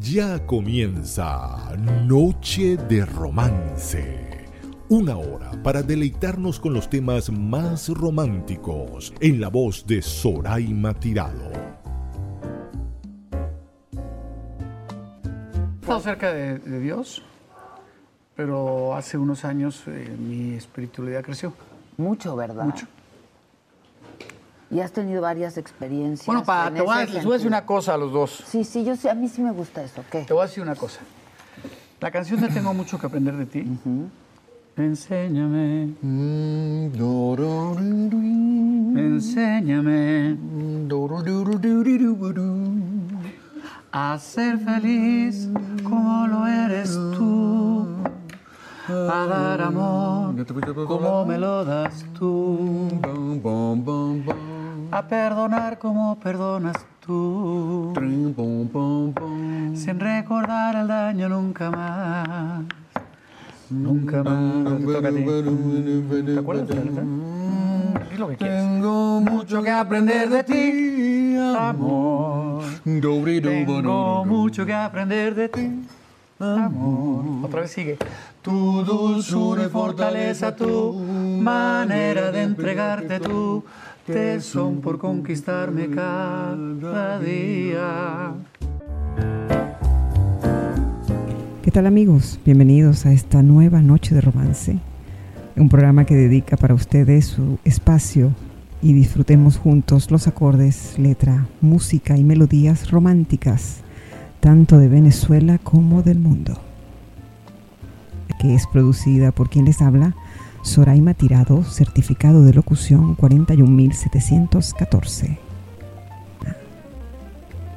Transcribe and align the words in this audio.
Ya 0.00 0.38
comienza 0.46 1.76
Noche 2.06 2.78
de 2.78 3.04
Romance. 3.04 4.48
Una 4.88 5.18
hora 5.18 5.50
para 5.62 5.82
deleitarnos 5.82 6.58
con 6.58 6.72
los 6.72 6.88
temas 6.88 7.30
más 7.30 7.90
románticos 7.90 9.12
en 9.20 9.42
la 9.42 9.48
voz 9.48 9.86
de 9.86 10.00
Soraima 10.00 10.94
Tirado. 10.94 11.52
He 13.92 15.80
estado 15.82 16.00
cerca 16.00 16.32
de, 16.32 16.58
de 16.58 16.80
Dios, 16.80 17.22
pero 18.34 18.94
hace 18.94 19.18
unos 19.18 19.44
años 19.44 19.82
eh, 19.86 20.16
mi 20.18 20.54
espiritualidad 20.54 21.22
creció. 21.22 21.52
Mucho, 21.98 22.34
¿verdad? 22.36 22.64
Mucho. 22.64 22.86
Y 24.70 24.80
has 24.80 24.92
tenido 24.92 25.20
varias 25.20 25.56
experiencias. 25.56 26.26
Bueno, 26.26 26.44
pa, 26.44 26.68
en 26.68 26.74
te 26.74 26.82
voy 26.82 26.96
a, 26.96 27.02
ese 27.02 27.14
les 27.14 27.24
voy 27.24 27.32
a 27.32 27.36
decir 27.36 27.48
una 27.48 27.66
cosa 27.66 27.94
a 27.94 27.96
los 27.96 28.12
dos. 28.12 28.44
Sí, 28.46 28.62
sí, 28.64 28.84
yo 28.84 28.94
sé, 28.96 29.10
a 29.10 29.14
mí 29.14 29.28
sí 29.28 29.42
me 29.42 29.50
gusta 29.50 29.82
eso. 29.82 30.04
¿Qué? 30.10 30.22
Te 30.22 30.32
voy 30.32 30.42
a 30.42 30.46
decir 30.46 30.62
una 30.62 30.76
cosa. 30.76 31.00
La 32.00 32.10
canción 32.10 32.40
de 32.40 32.48
Tengo 32.48 32.72
mucho 32.72 32.98
que 32.98 33.06
aprender 33.06 33.34
de 33.34 33.46
ti. 33.46 33.64
Enséñame. 34.76 35.94
Enséñame 38.96 40.36
a 43.92 44.18
ser 44.18 44.58
feliz 44.58 45.48
como 45.82 46.26
lo 46.26 46.46
eres 46.46 46.92
tú. 47.16 47.88
A 48.88 49.26
dar 49.26 49.60
amor 49.60 50.34
como 50.86 51.24
me 51.26 51.38
lo 51.38 51.64
das 51.64 52.04
tú. 52.18 52.88
A 54.92 55.02
perdonar 55.06 55.78
como 55.78 56.18
perdonas 56.18 56.76
tú. 57.04 57.92
Sin 59.74 60.00
recordar 60.00 60.74
el 60.76 60.88
daño 60.88 61.28
nunca 61.28 61.70
más. 61.70 62.64
Nunca 63.70 64.24
más. 64.24 64.78
Te 64.78 64.84
toca 64.84 65.08
a 65.08 65.12
ti. 65.12 65.24
¿Te 66.26 66.38
acuerdas 66.38 66.68
de 66.68 66.74
la 66.74 66.82
letra? 66.82 67.04
Di 68.10 68.16
lo 68.18 68.28
que 68.28 68.36
quieras. 68.36 68.64
Tengo 68.64 69.20
mucho 69.20 69.62
que 69.62 69.70
aprender 69.70 70.28
de 70.28 70.42
ti, 70.44 71.36
amor. 71.56 72.64
Tengo 72.84 74.24
mucho 74.24 74.66
que 74.66 74.74
aprender 74.74 75.34
de 75.36 75.48
ti, 75.48 75.70
amor. 76.40 77.44
Otra 77.44 77.60
vez 77.60 77.70
sigue. 77.70 77.96
Tu 78.42 78.82
dulzura 78.84 79.66
y 79.66 79.68
fortaleza, 79.68 80.56
tu 80.56 80.94
manera 80.94 82.32
de 82.32 82.42
entregarte 82.42 83.20
tú, 83.20 83.62
te 84.12 84.40
son 84.40 84.80
por 84.80 84.98
conquistarme 84.98 85.88
cada 85.88 87.20
día. 87.20 88.34
¿Qué 91.62 91.70
tal 91.70 91.86
amigos? 91.86 92.40
Bienvenidos 92.44 93.06
a 93.06 93.12
esta 93.12 93.42
nueva 93.42 93.82
noche 93.82 94.14
de 94.14 94.20
romance, 94.20 94.78
un 95.56 95.68
programa 95.68 96.06
que 96.06 96.16
dedica 96.16 96.56
para 96.56 96.74
ustedes 96.74 97.26
su 97.26 97.60
espacio 97.64 98.32
y 98.82 98.94
disfrutemos 98.94 99.58
juntos 99.58 100.10
los 100.10 100.26
acordes, 100.26 100.98
letra, 100.98 101.46
música 101.60 102.16
y 102.16 102.24
melodías 102.24 102.90
románticas, 102.90 103.82
tanto 104.40 104.78
de 104.78 104.88
Venezuela 104.88 105.58
como 105.58 106.02
del 106.02 106.18
mundo. 106.18 106.58
Que 108.40 108.54
es 108.54 108.66
producida 108.72 109.30
por 109.30 109.50
quien 109.50 109.66
les 109.66 109.80
habla, 109.82 110.16
Soraima 110.62 111.14
Tirado, 111.14 111.64
certificado 111.64 112.44
de 112.44 112.52
locución 112.52 113.14
41714. 113.14 115.38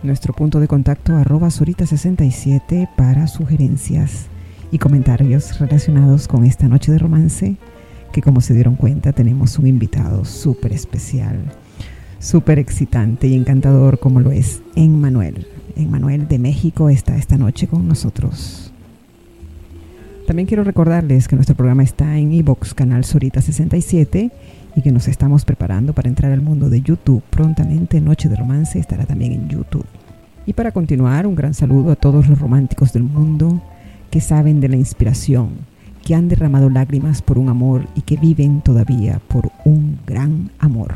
Nuestro 0.03 0.33
punto 0.33 0.59
de 0.59 0.67
contacto 0.67 1.15
arroba 1.15 1.47
Sorita67 1.47 2.89
para 2.95 3.27
sugerencias 3.27 4.25
y 4.69 4.79
comentarios 4.79 5.59
relacionados 5.59 6.27
con 6.27 6.45
esta 6.45 6.67
noche 6.67 6.91
de 6.91 6.97
romance, 6.97 7.55
que 8.11 8.21
como 8.21 8.41
se 8.41 8.53
dieron 8.53 8.75
cuenta 8.75 9.13
tenemos 9.13 9.57
un 9.57 9.67
invitado 9.67 10.25
súper 10.25 10.73
especial, 10.73 11.39
súper 12.19 12.59
excitante 12.59 13.27
y 13.27 13.35
encantador 13.35 13.99
como 13.99 14.19
lo 14.19 14.31
es 14.31 14.61
Emmanuel. 14.75 15.47
Emmanuel 15.77 16.27
de 16.27 16.37
México 16.37 16.89
está 16.89 17.15
esta 17.15 17.37
noche 17.37 17.67
con 17.67 17.87
nosotros. 17.87 18.62
También 20.25 20.47
quiero 20.47 20.63
recordarles 20.63 21.27
que 21.27 21.35
nuestro 21.35 21.55
programa 21.55 21.83
está 21.83 22.17
en 22.17 22.31
iBox 22.31 22.73
canal 22.73 23.03
Sorita67 23.03 24.31
y 24.75 24.81
que 24.81 24.91
nos 24.91 25.09
estamos 25.09 25.43
preparando 25.43 25.93
para 25.93 26.07
entrar 26.07 26.31
al 26.31 26.41
mundo 26.41 26.69
de 26.69 26.81
YouTube. 26.81 27.21
Prontamente 27.29 27.99
Noche 27.99 28.29
de 28.29 28.37
Romance 28.37 28.79
estará 28.79 29.05
también 29.05 29.33
en 29.33 29.49
YouTube. 29.49 29.85
Y 30.45 30.53
para 30.53 30.71
continuar, 30.71 31.27
un 31.27 31.35
gran 31.35 31.53
saludo 31.53 31.91
a 31.91 31.97
todos 31.97 32.29
los 32.29 32.39
románticos 32.39 32.93
del 32.93 33.03
mundo 33.03 33.61
que 34.11 34.21
saben 34.21 34.61
de 34.61 34.69
la 34.69 34.77
inspiración, 34.77 35.49
que 36.05 36.15
han 36.15 36.29
derramado 36.29 36.69
lágrimas 36.69 37.21
por 37.21 37.37
un 37.37 37.49
amor 37.49 37.87
y 37.93 38.01
que 38.01 38.15
viven 38.15 38.61
todavía 38.61 39.19
por 39.27 39.51
un 39.65 39.99
gran 40.07 40.51
amor. 40.57 40.93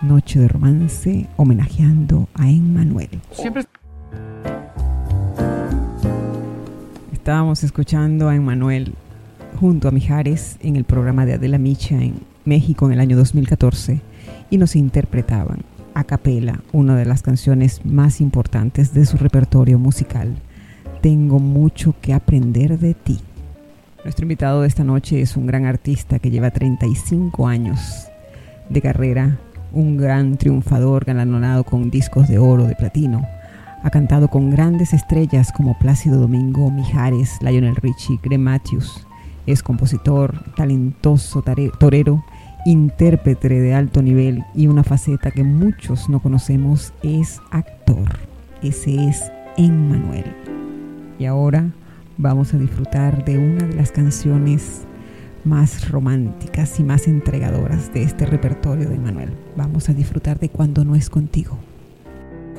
Noche 0.00 0.40
de 0.40 0.48
Romance 0.48 1.26
homenajeando 1.36 2.28
a 2.34 2.48
Emmanuel. 2.48 3.10
Estábamos 7.22 7.62
escuchando 7.62 8.28
a 8.28 8.34
Emmanuel 8.34 8.94
junto 9.60 9.86
a 9.86 9.92
Mijares 9.92 10.56
en 10.58 10.74
el 10.74 10.82
programa 10.82 11.24
de 11.24 11.34
Adela 11.34 11.56
Micha 11.56 11.94
en 11.94 12.16
México 12.44 12.86
en 12.86 12.94
el 12.94 12.98
año 12.98 13.16
2014 13.16 14.00
y 14.50 14.58
nos 14.58 14.74
interpretaban 14.74 15.60
a 15.94 16.02
capela 16.02 16.58
una 16.72 16.96
de 16.96 17.04
las 17.04 17.22
canciones 17.22 17.86
más 17.86 18.20
importantes 18.20 18.92
de 18.92 19.06
su 19.06 19.18
repertorio 19.18 19.78
musical, 19.78 20.34
Tengo 21.00 21.38
mucho 21.38 21.94
que 22.00 22.12
aprender 22.12 22.80
de 22.80 22.94
ti. 22.94 23.20
Nuestro 24.02 24.24
invitado 24.24 24.62
de 24.62 24.66
esta 24.66 24.82
noche 24.82 25.20
es 25.20 25.36
un 25.36 25.46
gran 25.46 25.64
artista 25.64 26.18
que 26.18 26.32
lleva 26.32 26.50
35 26.50 27.46
años 27.46 28.08
de 28.68 28.82
carrera, 28.82 29.38
un 29.72 29.96
gran 29.96 30.38
triunfador 30.38 31.04
galardonado 31.04 31.62
con 31.62 31.88
discos 31.88 32.26
de 32.26 32.40
oro, 32.40 32.66
de 32.66 32.74
platino. 32.74 33.24
Ha 33.84 33.90
cantado 33.90 34.28
con 34.28 34.50
grandes 34.50 34.92
estrellas 34.92 35.50
como 35.50 35.76
Plácido 35.76 36.20
Domingo, 36.20 36.70
Mijares, 36.70 37.38
Lionel 37.42 37.74
Richie, 37.74 38.20
Greg 38.22 38.38
Matthews. 38.38 39.06
Es 39.44 39.60
compositor, 39.60 40.44
talentoso 40.54 41.42
torero, 41.80 42.24
intérprete 42.64 43.48
de 43.48 43.74
alto 43.74 44.00
nivel 44.00 44.44
y 44.54 44.68
una 44.68 44.84
faceta 44.84 45.32
que 45.32 45.42
muchos 45.42 46.08
no 46.08 46.20
conocemos 46.20 46.92
es 47.02 47.40
actor. 47.50 48.20
Ese 48.62 49.08
es 49.08 49.32
Emmanuel. 49.56 50.32
Y 51.18 51.26
ahora 51.26 51.72
vamos 52.18 52.54
a 52.54 52.58
disfrutar 52.58 53.24
de 53.24 53.38
una 53.38 53.66
de 53.66 53.74
las 53.74 53.90
canciones 53.90 54.82
más 55.42 55.88
románticas 55.90 56.78
y 56.78 56.84
más 56.84 57.08
entregadoras 57.08 57.92
de 57.92 58.04
este 58.04 58.26
repertorio 58.26 58.88
de 58.88 58.94
Emmanuel. 58.94 59.30
Vamos 59.56 59.88
a 59.88 59.92
disfrutar 59.92 60.38
de 60.38 60.50
Cuando 60.50 60.84
no 60.84 60.94
es 60.94 61.10
contigo. 61.10 61.58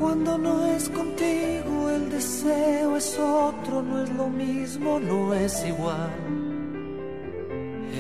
Cuando 0.04 0.38
no 0.38 0.66
es 0.68 0.90
contigo, 0.90 1.90
el 1.90 2.10
deseo 2.10 2.98
es 2.98 3.18
otro, 3.18 3.82
no 3.82 4.04
es 4.04 4.10
lo 4.10 4.28
mismo, 4.28 5.00
no 5.00 5.34
es 5.34 5.66
igual. 5.66 6.12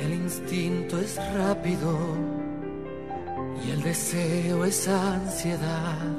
El 0.03 0.13
instinto 0.13 0.99
es 0.99 1.17
rápido 1.33 1.97
y 3.65 3.71
el 3.71 3.83
deseo 3.83 4.65
es 4.65 4.85
ansiedad. 4.89 6.11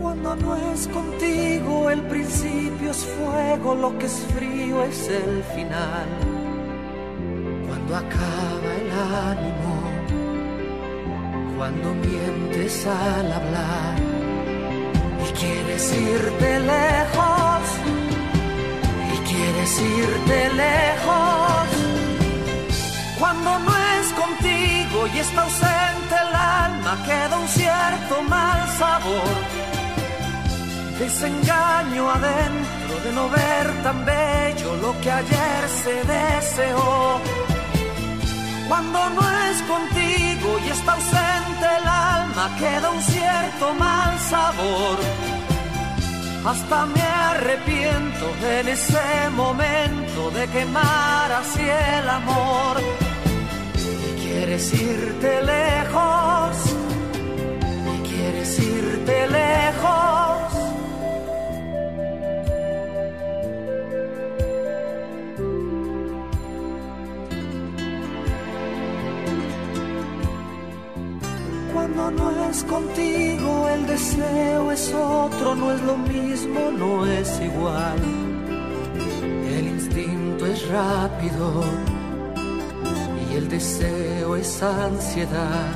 Cuando 0.00 0.34
no 0.36 0.56
es 0.72 0.88
contigo, 0.88 1.90
el 1.90 2.00
principio 2.04 2.90
es 2.90 3.04
fuego, 3.04 3.74
lo 3.74 3.98
que 3.98 4.06
es 4.06 4.26
frío 4.34 4.82
es 4.82 5.10
el 5.10 5.42
final. 5.54 6.08
Cuando 7.66 7.96
acaba 7.96 8.70
el 8.80 8.90
ánimo, 9.28 9.74
cuando 11.54 11.94
mientes 11.96 12.86
al 12.86 13.30
hablar 13.30 14.17
y 15.28 15.32
quieres 15.32 15.92
irte 15.92 16.60
lejos, 16.60 17.62
y 19.14 19.18
quieres 19.28 19.80
irte 19.80 20.50
lejos. 20.54 21.68
Cuando 23.18 23.58
no 23.58 23.72
es 23.76 24.12
contigo 24.12 25.06
y 25.14 25.18
está 25.18 25.42
ausente 25.42 26.14
el 26.28 26.34
alma, 26.34 27.02
queda 27.04 27.38
un 27.38 27.48
cierto 27.48 28.22
mal 28.28 28.68
sabor. 28.78 29.36
Desengaño 30.98 32.10
adentro 32.10 33.00
de 33.04 33.12
no 33.12 33.28
ver 33.28 33.82
tan 33.82 34.04
bello 34.04 34.76
lo 34.76 35.00
que 35.00 35.10
ayer 35.10 35.62
se 35.82 35.94
deseó. 36.04 37.47
Cuando 38.68 39.08
no 39.10 39.22
es 39.48 39.62
contigo 39.62 40.58
y 40.66 40.68
está 40.68 40.92
ausente 40.92 41.66
el 41.80 41.88
alma, 41.88 42.54
queda 42.58 42.90
un 42.90 43.02
cierto 43.02 43.74
mal 43.74 44.18
sabor. 44.18 44.98
Hasta 46.44 46.86
me 46.86 47.02
arrepiento 47.02 48.26
en 48.60 48.68
ese 48.68 49.30
momento 49.34 50.30
de 50.30 50.46
quemar 50.48 51.32
así 51.32 51.62
el 51.62 52.08
amor. 52.08 52.76
Y 53.74 54.20
quieres 54.20 54.72
irte 54.74 55.42
lejos. 55.42 56.77
Lo 75.88 75.96
mismo, 75.96 76.60
no 76.82 77.06
es 77.06 77.40
igual. 77.40 78.00
El 79.56 79.64
instinto 79.76 80.44
es 80.46 80.60
rápido 80.68 81.64
y 83.24 83.36
el 83.36 83.48
deseo 83.48 84.36
es 84.36 84.62
ansiedad. 84.62 85.72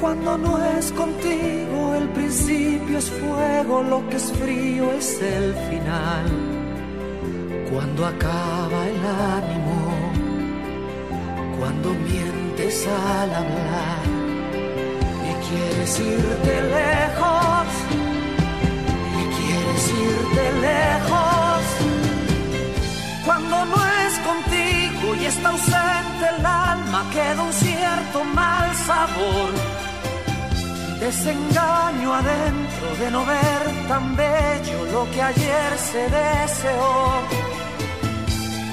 Cuando 0.00 0.36
no 0.36 0.52
es 0.76 0.86
contigo 0.92 1.94
el 2.00 2.08
principio 2.18 2.98
es 2.98 3.08
fuego, 3.20 3.82
lo 3.92 3.98
que 4.08 4.16
es 4.16 4.32
frío 4.40 4.84
es 5.00 5.22
el 5.22 5.54
final. 5.68 6.26
Cuando 7.70 8.00
acaba 8.14 8.78
el 8.92 9.02
ánimo, 9.38 9.80
cuando 11.58 11.88
mientes 12.08 12.86
al 12.86 13.30
hablar 13.42 14.02
y 15.28 15.32
quieres 15.46 16.00
irte 16.00 16.54
lejos, 16.78 17.55
irte 20.10 20.44
lejos. 20.68 21.62
Cuando 23.24 23.56
no 23.66 23.78
es 24.04 24.12
contigo 24.30 25.14
y 25.20 25.24
está 25.26 25.48
ausente 25.50 26.24
el 26.38 26.46
alma, 26.46 27.00
queda 27.12 27.42
un 27.42 27.52
cierto 27.52 28.24
mal 28.24 28.74
sabor. 28.88 29.50
Desengaño 31.00 32.14
adentro 32.14 32.86
de 33.00 33.10
no 33.10 33.24
ver 33.26 33.62
tan 33.88 34.16
bello 34.16 34.78
lo 34.92 35.10
que 35.12 35.22
ayer 35.22 35.70
se 35.90 36.02
deseó. 36.18 36.96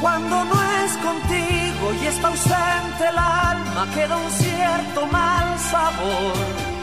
Cuando 0.01 0.43
no 0.51 0.57
es 0.81 0.91
contigo 0.97 1.85
y 2.01 2.05
está 2.07 2.27
ausente 2.27 3.03
el 3.11 3.17
alma, 3.17 3.87
queda 3.93 4.15
un 4.17 4.31
cierto 4.31 5.07
mal 5.07 5.47
sabor. 5.71 6.73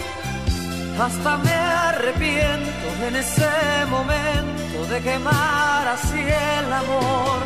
Hasta 0.99 1.37
me 1.39 1.55
arrepiento 1.55 2.80
en 3.09 3.17
ese 3.17 3.51
momento 3.89 4.87
de 4.93 5.01
quemar 5.01 5.89
así 5.89 6.21
el 6.21 6.73
amor. 6.73 7.39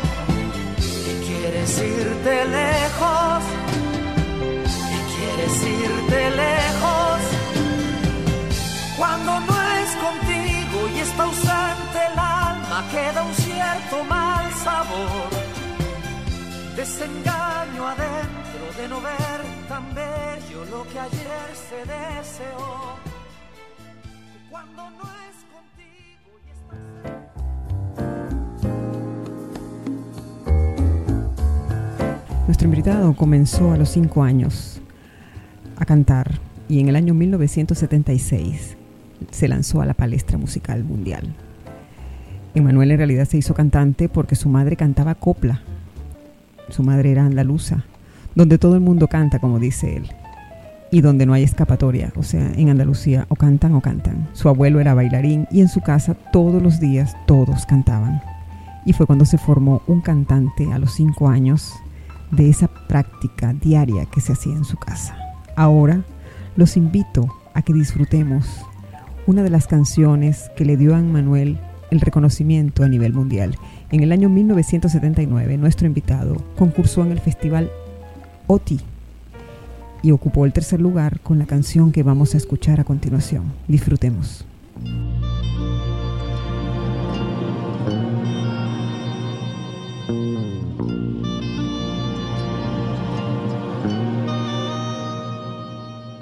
Y 1.11 1.25
quieres 1.25 1.77
irte 1.79 2.45
lejos, 2.45 3.43
y 4.95 4.99
quieres 5.13 5.63
irte 5.63 6.29
lejos. 6.31 7.19
Cuando 8.97 9.39
no 9.41 9.61
es 9.79 9.89
contigo 10.07 10.77
y 10.95 10.99
está 10.99 11.23
ausente 11.23 11.99
el 12.11 12.19
alma, 12.19 12.85
queda 12.91 13.23
un 13.23 13.33
cierto 13.33 14.03
mal 14.05 14.53
sabor. 14.63 15.29
Desengaño 16.75 17.87
adentro 17.87 18.63
de 18.77 18.87
no 18.89 19.01
ver 19.01 19.39
tan 19.69 19.93
bello 19.95 20.65
lo 20.71 20.83
que 20.89 20.99
ayer 20.99 21.47
se 21.69 21.77
deseó. 21.93 22.95
Cuando 24.49 24.89
no 24.91 25.14
Nuestro 32.65 32.79
invitado 32.79 33.15
comenzó 33.15 33.71
a 33.73 33.77
los 33.77 33.89
cinco 33.89 34.23
años 34.23 34.81
a 35.77 35.85
cantar 35.85 36.39
y 36.67 36.79
en 36.79 36.89
el 36.89 36.95
año 36.95 37.13
1976 37.13 38.75
se 39.29 39.47
lanzó 39.47 39.81
a 39.81 39.85
la 39.85 39.93
palestra 39.93 40.39
musical 40.39 40.83
mundial. 40.83 41.35
Emanuel 42.55 42.89
en 42.89 42.97
realidad 42.97 43.25
se 43.25 43.37
hizo 43.37 43.53
cantante 43.53 44.09
porque 44.09 44.35
su 44.35 44.49
madre 44.49 44.77
cantaba 44.77 45.13
copla. 45.13 45.61
Su 46.69 46.81
madre 46.81 47.11
era 47.11 47.23
andaluza, 47.23 47.85
donde 48.33 48.57
todo 48.57 48.73
el 48.73 48.81
mundo 48.81 49.07
canta, 49.09 49.37
como 49.37 49.59
dice 49.59 49.97
él, 49.97 50.09
y 50.89 51.01
donde 51.01 51.27
no 51.27 51.33
hay 51.33 51.43
escapatoria. 51.43 52.13
O 52.15 52.23
sea, 52.23 52.51
en 52.55 52.69
Andalucía 52.69 53.27
o 53.29 53.35
cantan 53.35 53.75
o 53.75 53.81
cantan. 53.81 54.27
Su 54.33 54.49
abuelo 54.49 54.79
era 54.79 54.95
bailarín 54.95 55.47
y 55.51 55.61
en 55.61 55.67
su 55.67 55.81
casa 55.81 56.15
todos 56.33 56.63
los 56.63 56.79
días 56.79 57.15
todos 57.27 57.67
cantaban. 57.67 58.23
Y 58.87 58.93
fue 58.93 59.05
cuando 59.05 59.25
se 59.25 59.37
formó 59.37 59.83
un 59.85 60.01
cantante 60.01 60.73
a 60.73 60.79
los 60.79 60.93
cinco 60.93 61.29
años 61.29 61.71
de 62.31 62.49
esa 62.49 62.67
práctica 62.67 63.53
diaria 63.53 64.05
que 64.05 64.21
se 64.21 64.33
hacía 64.33 64.53
en 64.53 64.65
su 64.65 64.77
casa. 64.77 65.17
Ahora 65.55 66.03
los 66.55 66.77
invito 66.77 67.27
a 67.53 67.61
que 67.61 67.73
disfrutemos 67.73 68.47
una 69.27 69.43
de 69.43 69.49
las 69.49 69.67
canciones 69.67 70.51
que 70.55 70.65
le 70.65 70.77
dio 70.77 70.95
a 70.95 71.01
Manuel 71.01 71.59
el 71.91 72.01
reconocimiento 72.01 72.83
a 72.83 72.87
nivel 72.87 73.13
mundial. 73.13 73.57
En 73.91 74.03
el 74.03 74.11
año 74.11 74.29
1979, 74.29 75.57
nuestro 75.57 75.87
invitado 75.87 76.35
concursó 76.57 77.03
en 77.03 77.11
el 77.11 77.19
festival 77.19 77.71
OTI 78.47 78.79
y 80.01 80.11
ocupó 80.11 80.45
el 80.45 80.53
tercer 80.53 80.81
lugar 80.81 81.19
con 81.21 81.39
la 81.39 81.45
canción 81.45 81.91
que 81.91 82.03
vamos 82.03 82.33
a 82.33 82.37
escuchar 82.37 82.79
a 82.79 82.83
continuación. 82.83 83.53
Disfrutemos. 83.67 84.45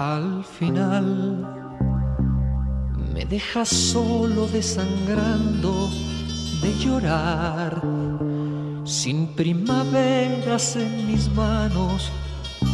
Al 0.03 0.44
final 0.44 1.47
me 3.13 3.23
dejas 3.23 3.69
solo 3.69 4.47
desangrando 4.47 5.89
de 6.61 6.73
llorar, 6.77 7.81
sin 8.83 9.27
primaveras 9.27 10.75
en 10.75 11.07
mis 11.07 11.33
manos 11.33 12.11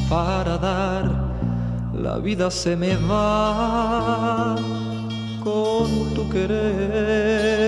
para 0.10 0.58
dar. 0.58 1.06
La 1.94 2.18
vida 2.18 2.50
se 2.50 2.76
me 2.76 2.96
va 2.96 4.56
con 5.44 6.14
tu 6.16 6.28
querer. 6.30 7.64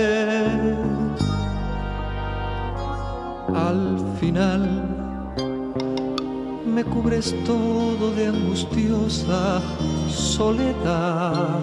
Al 3.54 3.96
final 4.18 5.01
cubres 6.84 7.34
todo 7.44 8.12
de 8.12 8.28
angustiosa 8.28 9.60
soledad, 10.08 11.60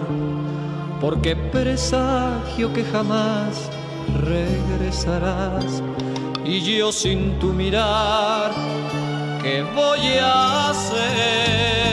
porque 1.00 1.36
presagio 1.36 2.72
que 2.72 2.84
jamás 2.84 3.70
regresarás 4.22 5.82
y 6.44 6.60
yo 6.60 6.92
sin 6.92 7.38
tu 7.38 7.52
mirar, 7.52 8.52
¿qué 9.42 9.62
voy 9.74 10.18
a 10.20 10.70
hacer? 10.70 11.89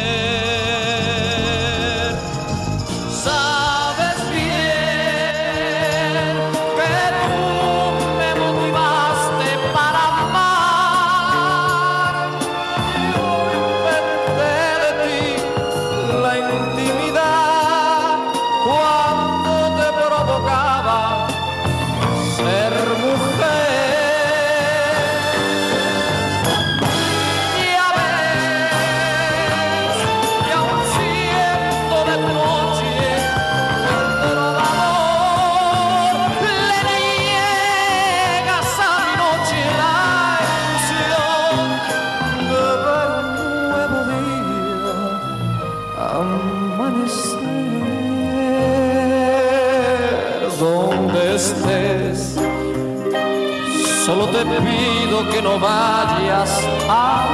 Vayas 55.59 56.67
a 56.89 57.27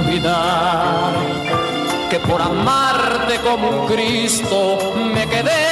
olvidar 0.00 1.12
que 2.10 2.18
por 2.20 2.40
amarte 2.40 3.38
como 3.40 3.68
un 3.68 3.86
Cristo 3.86 4.94
me 5.14 5.26
quedé 5.26 5.65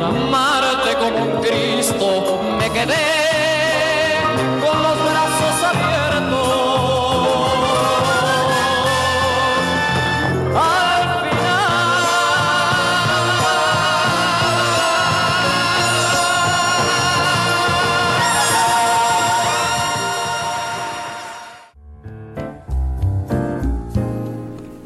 amarte 0.00 0.94
como 0.98 1.24
un 1.24 1.42
Cristo 1.42 2.40
me 2.58 2.70
quedé 2.70 4.16
con 4.60 4.82
los 4.82 4.96
brazos 5.04 5.64
abiertos. 5.64 5.92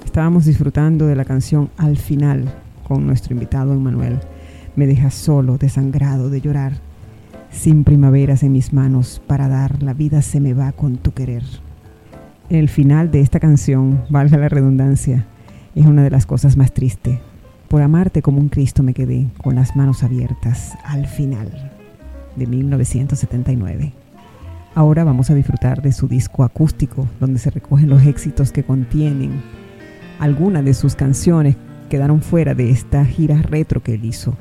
estábamos 0.05 0.47
disfrutando 0.47 1.07
de 1.07 1.15
la 1.15 1.27
canción 1.27 1.71
Al 1.77 1.99
final 1.99 2.51
con 2.89 3.07
nuestro 3.07 3.35
invitado 3.35 3.75
Emmanuel. 3.75 4.19
Me 4.77 4.87
dejas 4.87 5.15
solo, 5.15 5.59
desangrado 5.59 6.31
de 6.31 6.41
llorar, 6.41 6.75
sin 7.51 7.85
primaveras 7.85 8.43
en 8.43 8.53
mis 8.53 8.73
manos 8.73 9.21
para 9.27 9.49
dar, 9.49 9.83
la 9.83 9.95
vida 9.95 10.23
se 10.23 10.41
me 10.41 10.55
va 10.55 10.73
con 10.73 10.99
tu 10.99 11.13
querer. 11.13 11.43
El 12.49 12.69
final 12.69 13.11
de 13.11 13.21
esta 13.21 13.41
canción, 13.41 14.05
valga 14.11 14.39
la 14.39 14.49
redundancia, 14.49 15.27
es 15.75 15.87
una 15.87 16.05
de 16.05 16.11
las 16.11 16.27
cosas 16.27 16.57
más 16.57 16.73
tristes. 16.73 17.19
Por 17.69 17.83
amarte 17.83 18.23
como 18.23 18.39
un 18.39 18.49
Cristo 18.49 18.83
me 18.83 18.95
quedé 18.95 19.27
con 19.43 19.57
las 19.57 19.75
manos 19.75 20.05
abiertas 20.05 20.79
al 20.85 21.07
final 21.07 21.73
de 22.37 22.47
1979. 22.47 23.93
Ahora 24.75 25.03
vamos 25.03 25.31
a 25.31 25.35
disfrutar 25.35 25.83
de 25.83 25.91
su 25.91 26.07
disco 26.07 26.45
acústico, 26.45 27.09
donde 27.19 27.41
se 27.41 27.51
recogen 27.51 27.89
los 27.89 28.07
éxitos 28.07 28.53
que 28.53 28.63
contienen 28.63 29.43
algunas 30.19 30.65
de 30.65 30.73
sus 30.73 30.95
canciones 30.95 31.57
quedaron 31.91 32.23
fuera 32.23 32.55
de 32.55 32.71
esta 32.71 33.05
gira 33.05 33.43
retro 33.43 33.83
que 33.83 33.95
él 33.95 34.05
hizo. 34.05 34.37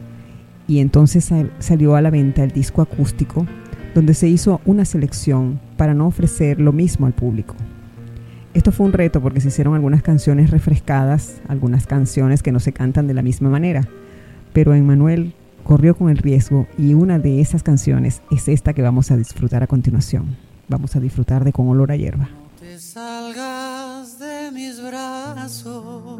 Y 0.67 0.79
entonces 0.79 1.31
salió 1.59 1.95
a 1.95 2.01
la 2.01 2.09
venta 2.09 2.43
el 2.43 2.51
disco 2.51 2.81
acústico, 2.81 3.45
donde 3.93 4.13
se 4.13 4.27
hizo 4.27 4.61
una 4.65 4.85
selección 4.85 5.59
para 5.77 5.93
no 5.93 6.07
ofrecer 6.07 6.59
lo 6.59 6.73
mismo 6.73 7.05
al 7.05 7.13
público. 7.13 7.55
Esto 8.53 8.71
fue 8.71 8.85
un 8.85 8.93
reto 8.93 9.21
porque 9.21 9.41
se 9.41 9.49
hicieron 9.49 9.75
algunas 9.75 10.01
canciones 10.01 10.49
refrescadas, 10.49 11.41
algunas 11.47 11.85
canciones 11.87 12.41
que 12.41 12.51
no 12.51 12.59
se 12.59 12.73
cantan 12.73 13.07
de 13.07 13.13
la 13.13 13.21
misma 13.21 13.49
manera, 13.49 13.87
pero 14.53 14.73
Emmanuel 14.73 15.33
corrió 15.63 15.95
con 15.95 16.09
el 16.09 16.17
riesgo 16.17 16.67
y 16.77 16.93
una 16.93 17.19
de 17.19 17.41
esas 17.41 17.63
canciones 17.63 18.21
es 18.31 18.47
esta 18.47 18.73
que 18.73 18.81
vamos 18.81 19.11
a 19.11 19.17
disfrutar 19.17 19.63
a 19.63 19.67
continuación. 19.67 20.37
Vamos 20.67 20.95
a 20.95 20.99
disfrutar 20.99 21.43
de 21.43 21.51
Con 21.51 21.67
olor 21.67 21.91
a 21.91 21.95
hierba 21.95 22.29
mis 24.55 24.81
brazos. 24.81 26.14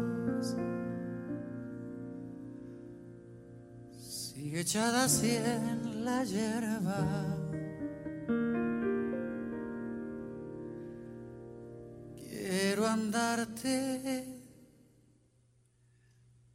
Echada 4.58 5.04
así 5.04 5.36
en 5.36 6.02
la 6.02 6.24
hierba. 6.24 7.04
Quiero 12.16 12.86
andarte 12.86 14.24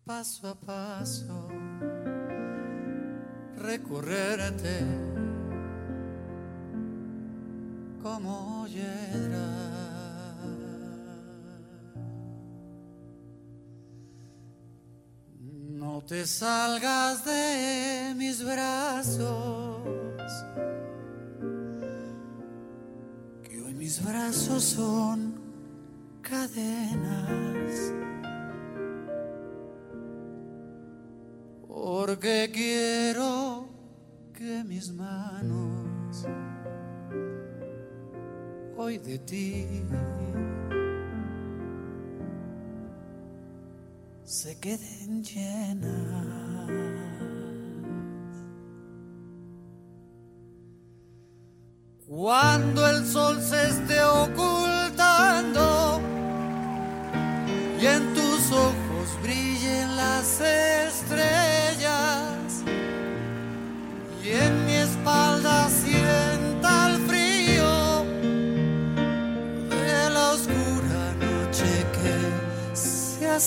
paso 0.04 0.48
a 0.48 0.56
paso, 0.56 1.48
recorrerte 3.56 4.80
como 8.02 8.66
hiedra. 8.66 9.81
No 15.82 16.00
te 16.04 16.28
salgas 16.28 17.26
de 17.26 18.14
mis 18.16 18.46
brazos, 18.46 19.82
que 23.42 23.60
hoy 23.60 23.74
mis 23.74 24.00
brazos 24.06 24.64
son 24.64 25.42
cadenas. 26.22 27.94
Porque 31.68 32.52
quiero 32.54 33.68
que 34.36 34.64
mis 34.64 34.92
manos 34.94 36.28
hoy 38.78 39.00
de 39.00 39.18
ti 39.18 39.66
se 44.26 44.58
queden 44.58 45.24
llenas. 45.24 46.51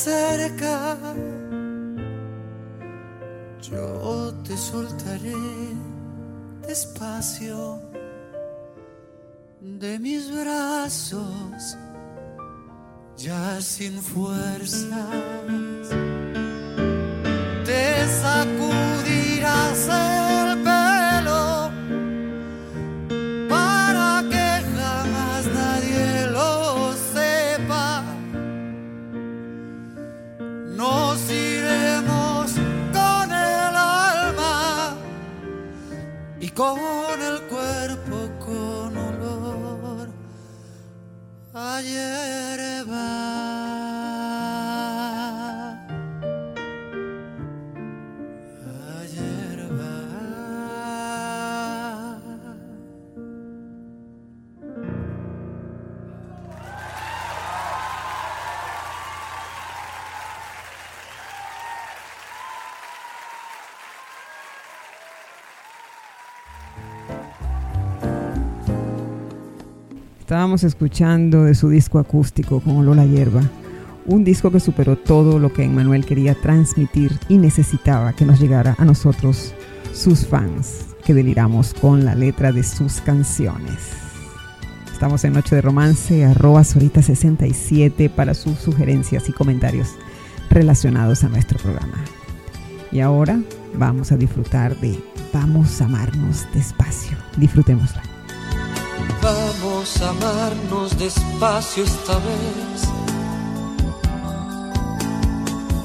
Se 0.04 0.10
acerca, 0.10 0.98
yo 3.62 4.34
te 4.44 4.54
soltaré 4.54 5.32
despacio 6.66 7.80
de 9.60 9.98
mis 9.98 10.30
brazos, 10.30 11.78
ya 13.16 13.58
sin 13.62 13.94
fuerzas. 14.02 15.73
Con 36.64 37.20
el 37.20 37.42
cuerpo 37.42 38.16
con 38.40 38.96
olor 38.96 40.08
a 41.52 41.82
hierba. 41.82 43.33
Estábamos 70.24 70.64
escuchando 70.64 71.44
de 71.44 71.54
su 71.54 71.68
disco 71.68 71.98
acústico 71.98 72.60
con 72.60 72.78
olor 72.78 72.98
a 72.98 73.04
hierba, 73.04 73.42
un 74.06 74.24
disco 74.24 74.50
que 74.50 74.58
superó 74.58 74.96
todo 74.96 75.38
lo 75.38 75.52
que 75.52 75.64
Emmanuel 75.64 76.06
quería 76.06 76.34
transmitir 76.34 77.12
y 77.28 77.36
necesitaba 77.36 78.14
que 78.14 78.24
nos 78.24 78.40
llegara 78.40 78.74
a 78.78 78.86
nosotros, 78.86 79.54
sus 79.92 80.26
fans, 80.26 80.86
que 81.04 81.12
deliramos 81.12 81.74
con 81.74 82.06
la 82.06 82.14
letra 82.14 82.52
de 82.52 82.62
sus 82.62 83.02
canciones. 83.02 83.90
Estamos 84.90 85.22
en 85.24 85.34
Noche 85.34 85.56
de 85.56 85.60
Romance, 85.60 86.24
arroba 86.24 86.62
Sorita67 86.62 88.08
para 88.08 88.32
sus 88.32 88.58
sugerencias 88.58 89.28
y 89.28 89.32
comentarios 89.32 89.90
relacionados 90.48 91.22
a 91.22 91.28
nuestro 91.28 91.58
programa. 91.58 92.02
Y 92.90 93.00
ahora 93.00 93.42
vamos 93.74 94.10
a 94.10 94.16
disfrutar 94.16 94.74
de 94.80 94.98
Vamos 95.34 95.82
a 95.82 95.84
amarnos 95.84 96.46
despacio. 96.54 97.18
Disfrutémosla. 97.36 98.13
Amarnos 99.84 100.96
despacio 100.98 101.84
esta 101.84 102.14
vez. 102.14 102.80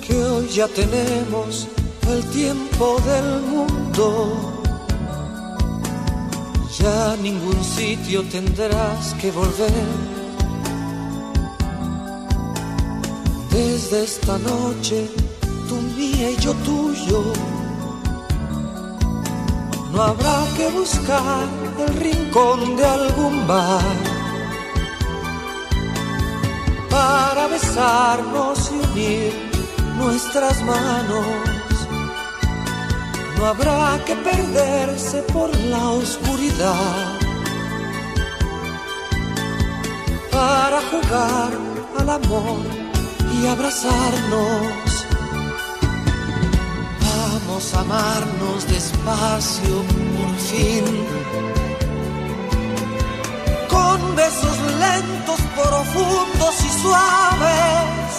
Que 0.08 0.24
hoy 0.24 0.48
ya 0.48 0.70
tenemos 0.70 1.68
el 2.08 2.24
tiempo 2.30 2.98
del 3.06 3.42
mundo. 3.42 4.56
ya 6.80 7.18
ningún 7.22 7.62
sitio 7.62 8.24
tendrás 8.24 9.14
que 9.16 9.32
volver. 9.32 9.90
Desde 13.52 14.04
esta 14.06 14.38
noche, 14.38 15.10
tú 15.68 15.76
mía 15.98 16.32
y 16.32 16.38
yo 16.38 16.54
tuyo, 16.54 17.22
no 19.92 20.02
habrá 20.02 20.46
que 20.56 20.70
buscar 20.70 21.59
el 21.86 21.94
rincón 21.96 22.76
de 22.76 22.86
algún 22.86 23.48
bar. 23.48 23.98
Para 26.90 27.48
besarnos 27.48 28.72
y 28.72 28.76
unir 28.92 29.34
nuestras 29.98 30.62
manos. 30.64 31.26
No 33.38 33.46
habrá 33.46 34.00
que 34.06 34.16
perderse 34.16 35.22
por 35.34 35.50
la 35.74 35.90
oscuridad. 35.90 37.20
Para 40.32 40.80
jugar 40.92 41.52
al 42.00 42.10
amor 42.10 42.60
y 43.42 43.48
abrazarnos. 43.48 44.90
Vamos 47.02 47.74
a 47.74 47.80
amarnos 47.82 48.68
despacio 48.68 49.84
por 50.16 50.36
fin, 50.50 50.86
con 53.70 54.16
besos 54.16 54.58
lentos, 54.84 55.40
profundos 55.56 56.56
y 56.68 56.82
suaves, 56.82 58.12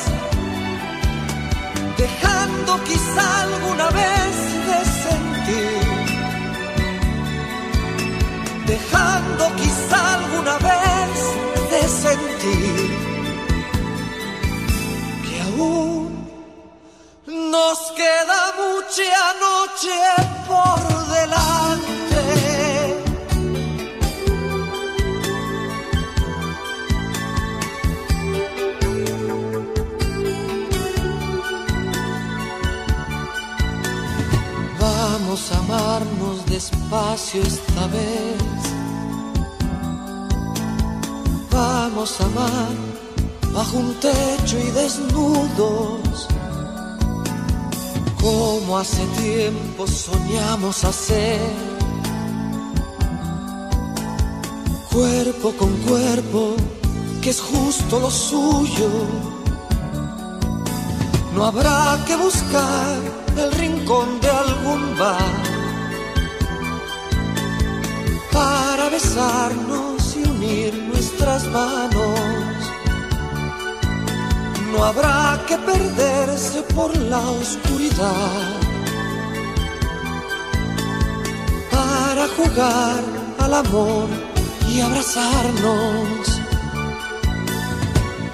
dejando 1.99 2.85
quizá 2.85 3.40
alguna 3.42 3.90
vez 3.90 4.21
dejando 8.71 9.45
quizá 9.57 10.14
alguna 10.14 10.57
vez 10.59 11.12
de 11.71 11.83
sentir 11.88 12.90
que 15.25 15.40
aún 15.49 16.30
nos 17.26 17.78
queda 18.00 18.40
mucha 18.62 19.25
noche 19.47 19.97
por 20.47 20.89
despacio 36.61 37.43
esta 37.43 37.87
vez. 37.87 38.63
Vamos 41.50 42.21
a 42.21 42.25
amar 42.25 42.75
bajo 43.54 43.78
un 43.78 43.95
techo 43.95 44.59
y 44.59 44.71
desnudos. 44.73 46.28
Como 48.21 48.78
hace 48.78 49.04
tiempo 49.23 49.87
soñamos 49.87 50.85
hacer. 50.85 51.41
Cuerpo 54.93 55.52
con 55.56 55.73
cuerpo, 55.89 56.56
que 57.23 57.30
es 57.30 57.41
justo 57.41 58.00
lo 58.00 58.11
suyo. 58.11 58.91
No 61.35 61.47
habrá 61.47 62.04
que 62.06 62.17
buscar 62.17 62.99
el 63.37 63.52
rincón 63.52 64.21
de 64.21 64.28
algún 64.28 64.99
bar 64.99 65.59
para 68.32 68.88
besarnos 68.88 70.16
y 70.16 70.28
unir 70.28 70.75
nuestras 70.93 71.47
manos. 71.47 72.21
No 74.73 74.84
habrá 74.84 75.40
que 75.47 75.56
perderse 75.58 76.62
por 76.75 76.97
la 76.97 77.19
oscuridad 77.19 78.60
para 81.71 82.28
jugar 82.36 83.02
al 83.38 83.54
amor 83.54 84.08
y 84.69 84.80
abrazarnos. 84.80 86.40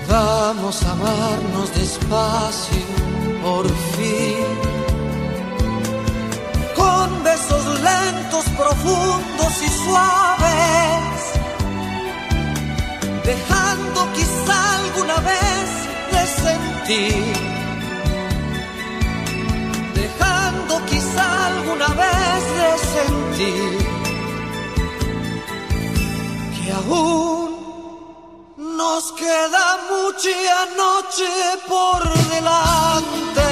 Vamos 0.09 0.82
a 0.82 0.92
amarnos 0.92 1.74
despacio 1.74 2.85
por 3.42 3.66
fin 3.68 4.65
con 6.76 7.24
besos 7.24 7.64
lentos, 7.80 8.44
profundos 8.56 9.52
y 9.62 9.68
suaves, 9.84 11.18
dejando 13.24 14.12
quizá 14.14 14.74
alguna 14.80 15.16
vez 15.30 15.66
de 16.12 16.22
sentir, 16.44 17.32
dejando 19.94 20.84
quizá 20.86 21.46
alguna 21.46 21.88
vez 22.04 22.40
de 22.60 22.70
sentir 22.94 23.78
que 26.56 26.72
aún 26.72 27.46
nos 28.56 29.12
queda 29.12 29.78
mucha 29.90 30.66
noche 30.76 31.28
por 31.68 32.00
delante. 32.30 33.45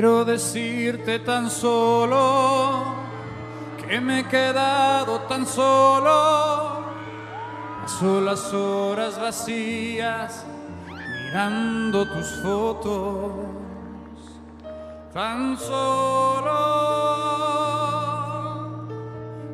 Quiero 0.00 0.24
decirte 0.24 1.18
tan 1.18 1.50
solo 1.50 2.94
que 3.76 4.00
me 4.00 4.20
he 4.20 4.24
quedado 4.24 5.20
tan 5.28 5.44
solo. 5.44 6.86
Paso 7.82 8.22
las 8.22 8.50
horas 8.54 9.20
vacías 9.20 10.46
mirando 10.88 12.08
tus 12.08 12.26
fotos. 12.42 13.30
Tan 15.12 15.58
solo 15.58 16.56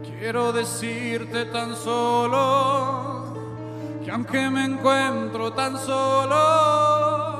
quiero 0.04 0.52
decirte 0.52 1.46
tan 1.46 1.74
solo 1.74 3.34
que 4.04 4.12
aunque 4.12 4.48
me 4.48 4.64
encuentro 4.64 5.52
tan 5.54 5.76
solo 5.76 7.35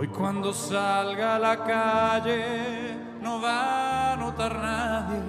Hoy 0.00 0.08
cuando 0.08 0.50
salga 0.54 1.36
a 1.36 1.38
la 1.38 1.62
calle 1.62 2.96
no 3.20 3.38
va 3.38 4.14
a 4.14 4.16
notar 4.16 4.54
nadie 4.54 5.20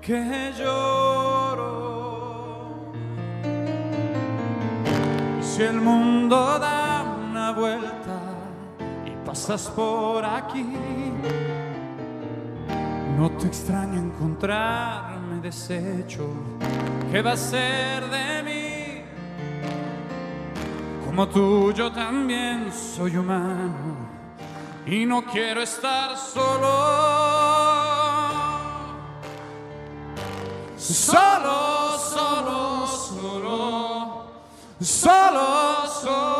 que 0.00 0.52
lloro. 0.58 1.68
Si 5.40 5.62
el 5.62 5.80
mundo 5.80 6.58
da 6.58 7.04
una 7.30 7.52
vuelta 7.52 8.18
y 9.06 9.10
pasas 9.24 9.68
por 9.68 10.24
aquí, 10.24 10.66
no 13.16 13.30
te 13.38 13.46
extraña 13.46 13.98
encontrarme 13.98 15.40
deshecho. 15.40 16.28
¿Qué 17.12 17.22
va 17.22 17.34
a 17.34 17.36
ser 17.36 18.04
de 18.10 18.42
mí? 18.42 18.57
Como 21.18 21.30
tú 21.30 21.72
yo 21.72 21.90
también 21.90 22.72
soy 22.72 23.16
humano 23.16 23.96
y 24.86 25.04
no 25.04 25.24
quiero 25.24 25.62
estar 25.62 26.16
solo. 26.16 26.68
Solo, 30.76 31.98
solo, 31.98 32.86
solo, 32.86 34.26
solo, 34.80 35.86
solo, 35.88 36.37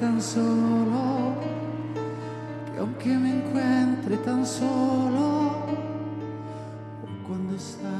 tan 0.00 0.18
solo 0.22 1.34
que 2.72 2.80
aunque 2.80 3.18
me 3.18 3.30
encuentre 3.36 4.16
tan 4.24 4.46
solo, 4.46 5.66
cuando 7.26 7.58
salga 7.58 7.99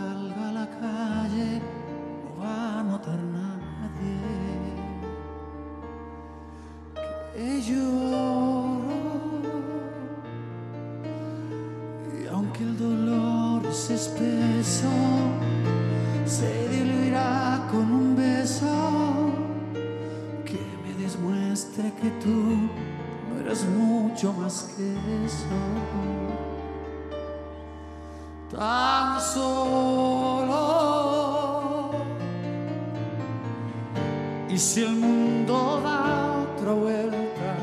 Y 34.53 34.59
si 34.59 34.83
el 34.83 34.97
mundo 34.97 35.81
da 35.83 36.43
otra 36.43 36.73
vuelta 36.73 37.57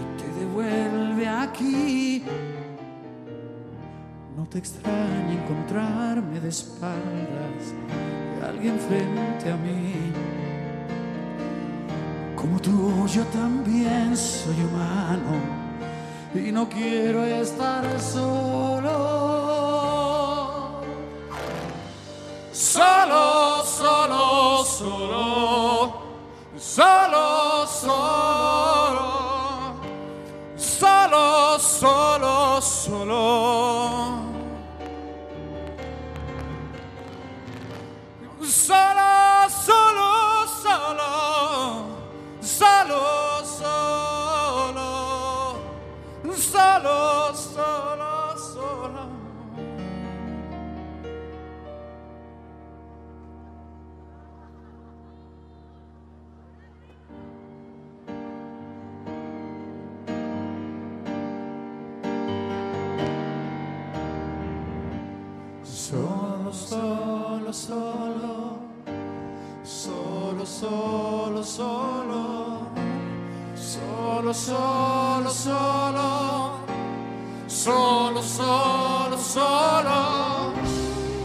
y 0.00 0.20
te 0.20 0.40
devuelve 0.40 1.28
aquí, 1.28 2.24
no 4.36 4.44
te 4.46 4.58
extrañe 4.58 5.34
encontrarme 5.42 6.40
de 6.40 6.48
espaldas 6.48 7.62
de 8.40 8.46
alguien 8.46 8.78
frente 8.80 9.52
a 9.52 9.56
mí. 9.56 10.12
Como 12.34 12.58
tú, 12.58 13.06
yo 13.06 13.22
también 13.26 14.16
soy 14.16 14.56
humano 14.64 15.60
y 16.34 16.50
no 16.50 16.68
quiero 16.68 17.24
estar. 17.24 17.84
Solo, 18.00 18.90
solo, 22.52 23.64
solo, 23.64 24.64
solo, 24.64 25.99
solo, 26.70 27.66
solo, 27.66 29.08
solo, 30.56 31.58
solo. 31.58 32.20
Solo, 32.60 33.99
Solo, 66.70 67.50
solo, 67.50 68.60
solo 69.64 70.44
solo, 70.44 71.42
solo, 71.42 71.44
solo, 71.44 72.70
solo, 74.32 75.28
solo, 75.28 76.60
solo, 77.48 78.22
solo, 78.22 79.12
solo, 79.12 79.18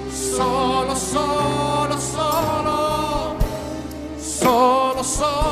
solo, 0.10 0.96
solo, 0.96 2.00
solo, 2.00 3.38
solo, 4.18 5.04
solo, 5.04 5.45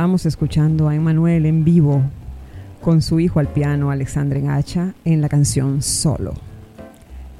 Estábamos 0.00 0.24
escuchando 0.24 0.88
a 0.88 0.94
Emanuel 0.94 1.44
en 1.44 1.62
vivo 1.62 2.02
con 2.80 3.02
su 3.02 3.20
hijo 3.20 3.38
al 3.38 3.48
piano, 3.48 3.90
Alexandre 3.90 4.40
Gacha, 4.40 4.94
en 5.04 5.20
la 5.20 5.28
canción 5.28 5.82
Solo. 5.82 6.32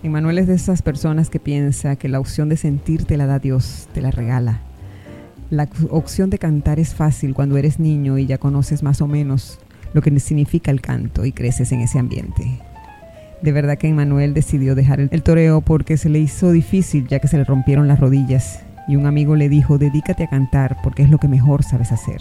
Emanuel 0.03 0.37
es 0.41 0.47
de 0.47 0.57
esas 0.57 0.83
personas 0.83 1.31
que 1.31 1.41
piensa 1.41 1.97
que 1.97 2.11
la 2.11 2.21
opción 2.21 2.51
de 2.51 2.59
sentirte 2.59 3.17
la 3.17 3.25
da 3.25 3.39
Dios, 3.39 3.89
te 3.95 4.03
la 4.03 4.11
regala. 4.11 4.61
La 5.49 5.71
opción 5.89 6.29
de 6.29 6.39
cantar 6.39 6.79
es 6.79 6.95
fácil 6.95 7.33
cuando 7.33 7.57
eres 7.57 7.81
niño 7.81 8.19
y 8.19 8.27
ya 8.27 8.37
conoces 8.37 8.83
más 8.83 9.01
o 9.01 9.07
menos 9.07 9.59
lo 9.95 10.03
que 10.03 10.21
significa 10.21 10.71
el 10.71 10.83
canto 10.83 11.25
y 11.25 11.33
creces 11.33 11.73
en 11.73 11.81
ese 11.81 11.99
ambiente. 11.99 12.61
De 13.41 13.53
verdad 13.53 13.79
que 13.79 13.89
Emanuel 13.89 14.35
decidió 14.35 14.75
dejar 14.75 15.01
el, 15.01 15.23
toreo 15.23 15.63
porque 15.63 15.97
se 15.97 16.11
le 16.11 16.19
hizo 16.19 16.53
difícil 16.53 17.09
ya 17.09 17.21
que 17.21 17.29
se 17.29 17.39
le 17.39 17.45
rompieron 17.45 17.89
las 17.89 18.01
rodillas 18.01 18.61
y 18.87 18.97
un 18.97 19.07
amigo 19.07 19.35
le 19.35 19.49
dijo 19.49 19.79
dedícate 19.79 20.25
a 20.25 20.29
cantar 20.29 20.77
porque 20.83 21.05
es 21.05 21.09
lo 21.09 21.17
que 21.17 21.27
mejor 21.27 21.63
sabes 21.63 21.91
hacer 21.91 22.21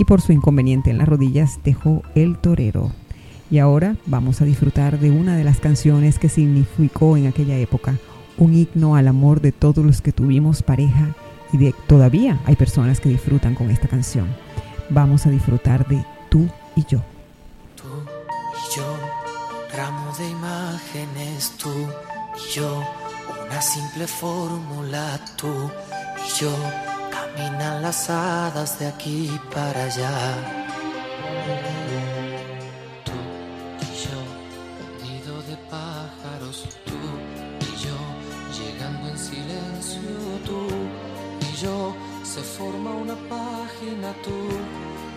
y 0.00 0.04
por 0.04 0.22
su 0.22 0.32
inconveniente 0.32 0.88
en 0.88 0.96
las 0.96 1.06
rodillas 1.06 1.58
dejó 1.62 2.02
el 2.14 2.38
torero. 2.38 2.90
Y 3.50 3.58
ahora 3.58 3.96
vamos 4.06 4.40
a 4.40 4.46
disfrutar 4.46 4.98
de 4.98 5.10
una 5.10 5.36
de 5.36 5.44
las 5.44 5.60
canciones 5.60 6.18
que 6.18 6.30
significó 6.30 7.18
en 7.18 7.26
aquella 7.26 7.58
época 7.58 7.98
un 8.38 8.54
himno 8.54 8.96
al 8.96 9.08
amor 9.08 9.42
de 9.42 9.52
todos 9.52 9.84
los 9.84 10.00
que 10.00 10.12
tuvimos 10.12 10.62
pareja 10.62 11.14
y 11.52 11.58
de 11.58 11.74
todavía 11.86 12.40
hay 12.46 12.56
personas 12.56 12.98
que 12.98 13.10
disfrutan 13.10 13.54
con 13.54 13.70
esta 13.70 13.88
canción. 13.88 14.26
Vamos 14.88 15.26
a 15.26 15.30
disfrutar 15.30 15.86
de 15.86 16.02
Tú 16.30 16.48
y 16.76 16.86
yo. 16.86 17.02
Tú 17.76 17.88
y 18.54 18.76
yo, 18.76 18.96
ramo 19.76 20.14
de 20.16 20.30
imágenes, 20.30 21.52
tú 21.58 21.68
y 21.68 22.54
yo, 22.54 22.82
una 23.46 23.60
simple 23.60 24.06
fórmula, 24.06 25.20
tú 25.36 25.70
y 26.16 26.40
yo 26.40 26.89
Caminan 27.36 27.82
las 27.82 28.10
hadas 28.10 28.78
de 28.78 28.86
aquí 28.86 29.30
para 29.54 29.84
allá. 29.84 30.10
Tú 33.04 33.12
y 33.80 33.90
yo, 34.04 34.18
nido 35.04 35.42
de 35.42 35.56
pájaros, 35.70 36.64
tú 36.84 36.98
y 37.60 37.70
yo, 37.84 37.98
llegando 38.58 39.08
en 39.08 39.18
silencio, 39.18 40.00
tú 40.44 40.68
y 41.40 41.56
yo, 41.56 41.94
se 42.24 42.40
forma 42.40 42.90
una 42.90 43.14
página, 43.28 44.12
tú 44.24 44.38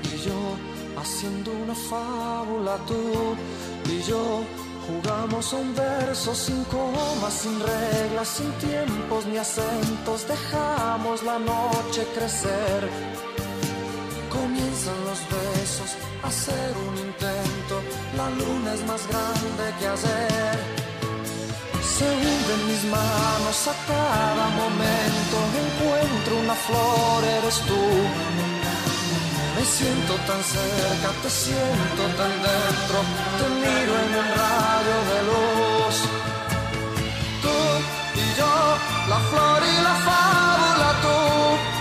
y 0.03 0.17
yo, 0.25 1.01
haciendo 1.01 1.51
una 1.51 1.75
fábula, 1.75 2.77
tú 2.87 3.35
y 3.91 4.01
yo 4.03 4.43
Jugamos 4.87 5.53
un 5.53 5.73
verso 5.73 6.35
sin 6.35 6.61
comas, 6.65 7.33
sin 7.33 7.57
reglas, 7.59 8.27
sin 8.27 8.51
tiempos 8.53 9.25
ni 9.25 9.37
acentos. 9.37 10.27
Dejamos 10.27 11.23
la 11.23 11.39
noche 11.39 12.05
crecer. 12.13 12.89
Comienzan 14.29 14.99
los 15.05 15.19
besos, 15.29 15.89
a 16.23 16.29
un 16.87 16.97
intento. 16.97 17.75
La 18.17 18.29
luna 18.31 18.73
es 18.73 18.83
más 18.85 19.07
grande 19.07 19.63
que 19.79 19.87
ayer. 19.87 20.59
se 21.95 22.05
hunden 22.05 22.61
mis 22.67 22.83
manos 22.85 23.67
a 23.67 23.75
cada 23.87 24.45
momento. 24.61 25.35
Encuentro 25.63 26.39
una 26.43 26.55
flor, 26.55 27.23
eres 27.23 27.57
tú. 27.67 28.52
Me 29.63 29.69
siento 29.69 30.15
tan 30.27 30.43
cerca, 30.43 31.09
te 31.21 31.29
siento 31.29 32.03
tan 32.17 32.33
dentro, 32.47 32.97
te 33.39 33.45
miro 33.63 33.93
en 34.03 34.11
un 34.21 34.27
rayo 34.41 34.97
de 35.09 35.19
luz. 35.29 35.95
Tú 37.43 37.57
y 38.19 38.25
yo, 38.37 38.53
la 39.07 39.19
flor 39.29 39.61
y 39.63 39.83
la 39.87 39.95
fábula, 40.07 40.89
tú 41.03 41.72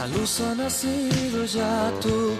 la 0.00 0.06
luz 0.06 0.40
ha 0.40 0.54
nacido 0.54 1.44
ya, 1.44 1.92
tú 2.00 2.32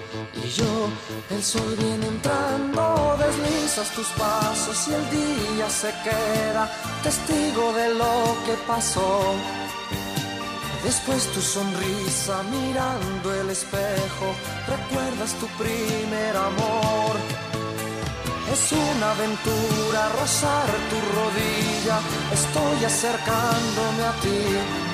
y 0.42 0.48
yo, 0.48 0.88
el 1.28 1.42
sol 1.42 1.76
viene 1.78 2.06
entrando, 2.06 3.18
deslizas 3.18 3.90
tus 3.90 4.06
pasos 4.24 4.88
y 4.88 4.94
el 4.94 5.04
día 5.10 5.68
se 5.68 5.90
queda 6.06 6.64
testigo 7.02 7.64
de 7.74 7.94
lo 8.00 8.14
que 8.46 8.54
pasó. 8.66 9.34
Después 10.82 11.26
tu 11.34 11.42
sonrisa 11.42 12.42
mirando 12.44 13.34
el 13.34 13.50
espejo, 13.50 14.26
recuerdas 14.66 15.32
tu 15.40 15.46
primer 15.62 16.34
amor. 16.34 17.12
Es 18.54 18.72
una 18.72 19.10
aventura 19.10 20.08
rozar 20.18 20.68
tu 20.90 20.98
rodilla, 21.16 21.96
estoy 22.32 22.84
acercándome 22.86 24.02
a 24.12 24.12
ti. 24.22 24.89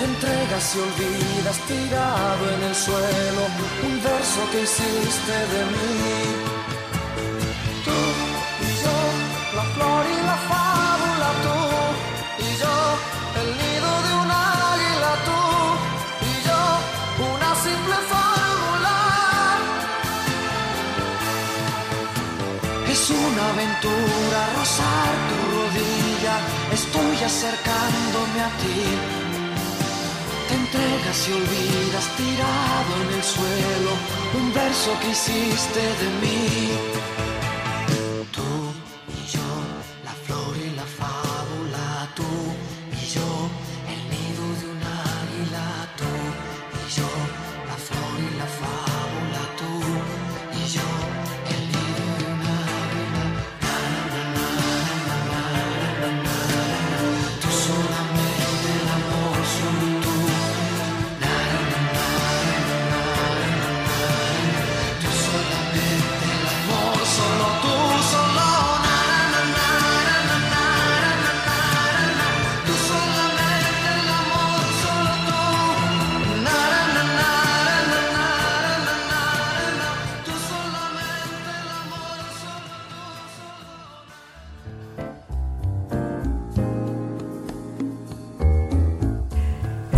Te 0.00 0.06
entregas 0.06 0.76
y 0.76 0.78
olvidas 0.78 1.58
tirado 1.68 2.50
en 2.54 2.62
el 2.62 2.74
suelo 2.74 3.42
un 3.84 4.02
verso 4.02 4.40
que 4.50 4.62
hiciste 4.62 5.36
de 5.52 5.62
mí. 5.72 6.08
Tú 7.84 7.98
y 8.64 8.70
yo, 8.82 8.96
la 9.56 9.64
flor 9.74 10.04
y 10.08 10.16
la 10.30 10.38
fábula, 10.48 11.30
tú 11.44 11.58
y 12.46 12.50
yo, 12.62 12.76
el 13.42 13.48
nido 13.60 13.90
de 14.06 14.12
un 14.22 14.30
águila, 14.30 15.12
tú 15.28 15.42
y 16.30 16.34
yo, 16.48 16.62
una 17.34 17.50
simple 17.66 17.96
fórmula. 18.10 18.96
Es 22.88 23.02
una 23.10 23.42
aventura 23.52 24.40
rozar 24.56 25.12
tu 25.28 25.36
rodilla, 25.56 26.34
estoy 26.72 27.16
acercándome 27.22 28.40
a 28.40 28.50
ti. 28.62 29.29
Entregas 30.72 31.28
y 31.28 31.32
olvidas 31.32 32.16
tirado 32.16 33.02
en 33.02 33.16
el 33.16 33.24
suelo 33.24 33.90
un 34.34 34.54
verso 34.54 34.96
que 35.00 35.08
hiciste 35.10 35.80
de 35.80 36.08
mí. 36.20 36.89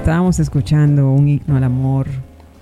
Estábamos 0.03 0.41
escuchando 0.41 1.13
un 1.13 1.29
himno 1.29 1.57
al 1.57 1.63
amor, 1.63 2.09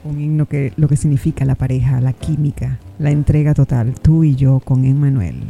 un 0.04 0.20
himno 0.20 0.44
que 0.44 0.74
lo 0.76 0.88
que 0.88 0.96
significa 0.98 1.46
la 1.46 1.54
pareja, 1.54 1.98
la 2.02 2.12
química, 2.12 2.78
la 2.98 3.12
entrega 3.12 3.54
total, 3.54 3.94
tú 3.94 4.24
y 4.24 4.36
yo 4.36 4.60
con 4.60 4.84
Emmanuel. 4.84 5.44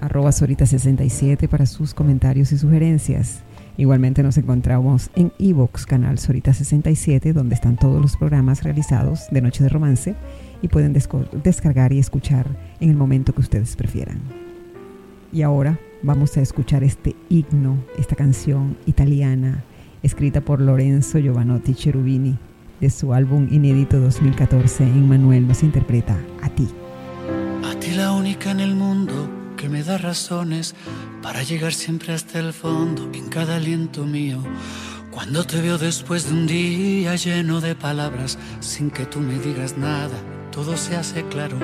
Arroba 0.00 0.30
Sorita67 0.30 1.48
para 1.48 1.66
sus 1.66 1.94
comentarios 1.94 2.52
y 2.52 2.58
sugerencias. 2.58 3.42
Igualmente 3.76 4.22
nos 4.22 4.38
encontramos 4.38 5.10
en 5.16 5.32
Evox, 5.40 5.84
canal 5.84 6.18
Sorita67, 6.18 7.32
donde 7.32 7.56
están 7.56 7.74
todos 7.74 8.00
los 8.00 8.16
programas 8.16 8.62
realizados 8.62 9.22
de 9.32 9.42
Noche 9.42 9.64
de 9.64 9.68
Romance 9.68 10.14
y 10.62 10.68
pueden 10.68 10.92
descargar 11.42 11.92
y 11.92 11.98
escuchar 11.98 12.46
en 12.78 12.88
el 12.88 12.96
momento 12.96 13.34
que 13.34 13.40
ustedes 13.40 13.74
prefieran. 13.74 14.20
Y 15.32 15.42
ahora 15.42 15.80
vamos 16.04 16.36
a 16.36 16.40
escuchar 16.40 16.84
este 16.84 17.16
himno, 17.28 17.78
esta 17.98 18.14
canción 18.14 18.76
italiana, 18.86 19.64
escrita 20.02 20.40
por 20.40 20.60
Lorenzo 20.60 21.18
Giovanotti 21.18 21.74
Cherubini, 21.74 22.36
de 22.80 22.90
su 22.90 23.14
álbum 23.14 23.46
inédito 23.50 24.00
2014, 24.00 24.84
Emmanuel 24.84 25.46
nos 25.46 25.62
interpreta 25.62 26.18
a 26.42 26.48
ti. 26.48 26.68
A 27.64 27.78
ti 27.78 27.92
la 27.92 28.12
única 28.12 28.50
en 28.50 28.60
el 28.60 28.74
mundo 28.74 29.30
que 29.56 29.68
me 29.68 29.84
da 29.84 29.98
razones 29.98 30.74
para 31.22 31.44
llegar 31.44 31.72
siempre 31.72 32.12
hasta 32.12 32.40
el 32.40 32.52
fondo 32.52 33.08
en 33.14 33.28
cada 33.28 33.56
aliento 33.56 34.04
mío. 34.04 34.42
Cuando 35.12 35.44
te 35.44 35.60
veo 35.60 35.78
después 35.78 36.26
de 36.26 36.32
un 36.32 36.46
día 36.46 37.14
lleno 37.14 37.60
de 37.60 37.76
palabras, 37.76 38.38
sin 38.60 38.90
que 38.90 39.06
tú 39.06 39.20
me 39.20 39.38
digas 39.38 39.76
nada, 39.76 40.16
todo 40.50 40.76
se 40.76 40.96
hace 40.96 41.22
claro. 41.28 41.58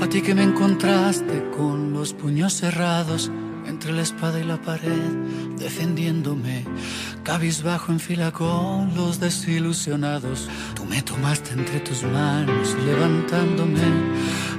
A 0.00 0.06
ti 0.06 0.22
que 0.22 0.34
me 0.34 0.44
encontraste 0.44 1.50
con 1.56 1.92
los 1.92 2.12
puños 2.12 2.52
cerrados 2.52 3.32
entre 3.70 3.92
la 3.92 4.02
espada 4.02 4.40
y 4.40 4.44
la 4.44 4.60
pared, 4.60 5.12
defendiéndome, 5.58 6.64
cabizbajo 7.22 7.92
en 7.92 8.00
fila 8.00 8.32
con 8.32 8.94
los 8.96 9.20
desilusionados. 9.20 10.48
Tú 10.74 10.84
me 10.84 11.00
tomaste 11.02 11.52
entre 11.52 11.78
tus 11.80 12.02
manos, 12.02 12.76
levantándome. 12.84 13.80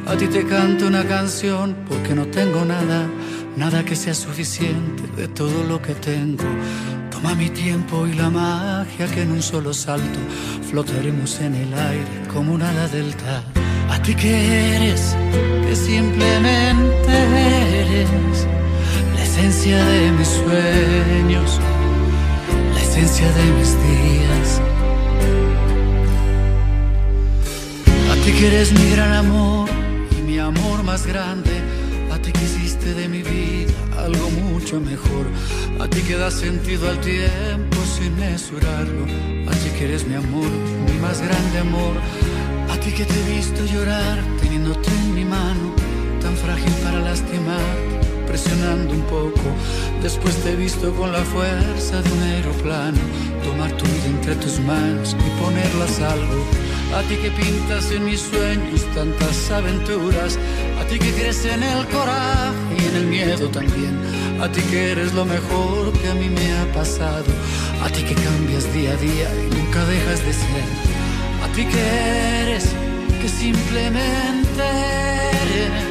A 0.07 0.15
ti 0.15 0.27
te 0.27 0.45
canto 0.45 0.87
una 0.87 1.05
canción 1.05 1.75
porque 1.87 2.15
no 2.15 2.25
tengo 2.27 2.63
nada, 2.63 3.05
nada 3.57 3.83
que 3.83 3.95
sea 3.95 4.13
suficiente 4.13 5.03
de 5.15 5.27
todo 5.27 5.63
lo 5.65 5.81
que 5.81 5.93
tengo. 5.93 6.45
Toma 7.11 7.35
mi 7.35 7.49
tiempo 7.49 8.07
y 8.07 8.13
la 8.13 8.29
magia 8.29 9.07
que 9.13 9.23
en 9.23 9.31
un 9.31 9.41
solo 9.41 9.73
salto 9.73 10.19
flotaremos 10.69 11.39
en 11.41 11.55
el 11.55 11.73
aire 11.73 12.23
como 12.33 12.53
un 12.53 12.61
ala 12.61 12.87
delta. 12.87 13.43
A 13.89 14.01
ti 14.01 14.15
que 14.15 14.75
eres, 14.75 15.15
que 15.67 15.75
simplemente 15.75 17.11
eres 17.81 18.47
esencia 19.41 19.83
de 19.83 20.11
mis 20.11 20.27
sueños, 20.27 21.59
la 22.75 22.81
esencia 22.81 23.27
de 23.31 23.43
mis 23.57 23.71
días. 23.89 24.61
A 28.11 28.15
ti 28.23 28.31
que 28.33 28.47
eres 28.47 28.71
mi 28.71 28.91
gran 28.91 29.13
amor 29.13 29.67
y 30.11 30.21
mi 30.21 30.37
amor 30.37 30.83
más 30.83 31.07
grande, 31.07 31.49
a 32.13 32.19
ti 32.19 32.31
que 32.31 32.43
hiciste 32.43 32.93
de 32.93 33.09
mi 33.09 33.23
vida 33.23 33.73
algo 33.97 34.29
mucho 34.29 34.79
mejor, 34.79 35.25
a 35.79 35.87
ti 35.87 36.01
que 36.01 36.17
das 36.17 36.35
sentido 36.35 36.87
al 36.87 36.99
tiempo 37.01 37.77
sin 37.97 38.15
mesurarlo, 38.19 39.05
a 39.49 39.51
ti 39.51 39.69
que 39.75 39.85
eres 39.85 40.05
mi 40.05 40.15
amor, 40.15 40.51
mi 40.87 40.99
más 40.99 41.19
grande 41.19 41.57
amor, 41.57 41.95
a 42.69 42.77
ti 42.77 42.91
que 42.91 43.05
te 43.05 43.13
he 43.19 43.35
visto 43.37 43.65
llorar 43.65 44.19
teniéndote 44.39 44.91
en 44.91 45.15
mi 45.15 45.25
mano, 45.25 45.73
tan 46.21 46.35
frágil 46.35 46.73
para 46.83 46.99
lastimar, 46.99 47.90
presionando 48.31 48.93
un 48.93 49.01
poco, 49.17 49.43
después 50.01 50.33
te 50.37 50.53
he 50.53 50.55
visto 50.55 50.93
con 50.93 51.11
la 51.11 51.19
fuerza 51.19 52.01
de 52.01 52.09
un 52.13 52.23
aeroplano, 52.23 52.97
tomar 53.43 53.69
tu 53.73 53.83
vida 53.83 54.05
entre 54.05 54.35
tus 54.35 54.57
manos 54.61 55.17
y 55.19 55.41
ponerla 55.43 55.83
a 55.83 55.87
salvo. 55.89 56.41
A 56.95 57.01
ti 57.07 57.15
que 57.17 57.29
pintas 57.31 57.91
en 57.91 58.05
mis 58.05 58.21
sueños 58.21 58.85
tantas 58.95 59.51
aventuras, 59.51 60.39
a 60.79 60.85
ti 60.87 60.97
que 60.97 61.11
crees 61.11 61.43
en 61.43 61.61
el 61.61 61.85
coraje 61.87 62.55
y 62.79 62.85
en 62.89 62.95
el 63.01 63.07
miedo 63.07 63.49
también, 63.49 63.99
a 64.39 64.49
ti 64.49 64.61
que 64.71 64.93
eres 64.93 65.13
lo 65.13 65.25
mejor 65.25 65.91
que 65.99 66.07
a 66.07 66.15
mí 66.15 66.29
me 66.29 66.53
ha 66.57 66.65
pasado, 66.71 67.31
a 67.83 67.89
ti 67.89 68.01
que 68.01 68.15
cambias 68.15 68.73
día 68.73 68.93
a 68.93 68.97
día 69.09 69.27
y 69.43 69.55
nunca 69.55 69.83
dejas 69.83 70.19
de 70.25 70.33
ser, 70.33 70.67
a 71.43 71.47
ti 71.53 71.65
que 71.65 71.83
eres, 72.43 72.65
que 73.21 73.27
simplemente 73.27 74.63
eres 75.43 75.90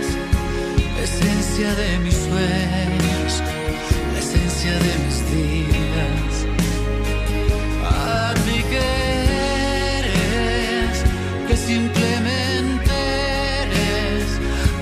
la 1.00 1.06
esencia 1.06 1.74
de 1.76 1.98
mis 2.00 2.14
sueños, 2.14 3.42
la 4.12 4.18
esencia 4.18 4.72
de 4.86 4.92
mis 5.02 5.18
días. 5.34 6.32
A 7.88 8.34
mí 8.44 8.62
que 8.70 8.86
eres, 10.00 10.94
que 11.48 11.56
simplemente 11.56 12.92
eres 13.62 14.26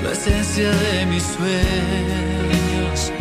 la 0.02 0.11
esencia 0.11 0.70
de 0.85 1.07
mis 1.07 1.22
sueños, 1.22 3.12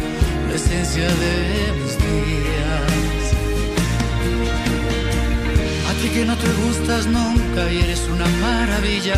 la 0.49 0.55
esencia 0.55 1.07
de 1.23 1.35
mis 1.79 1.93
días. 2.07 3.23
A 5.89 5.93
ti 6.01 6.09
que 6.15 6.25
no 6.25 6.35
te 6.35 6.49
gustas 6.63 7.05
nunca 7.05 7.71
y 7.71 7.77
eres 7.77 8.01
una 8.11 8.27
maravilla 8.41 9.17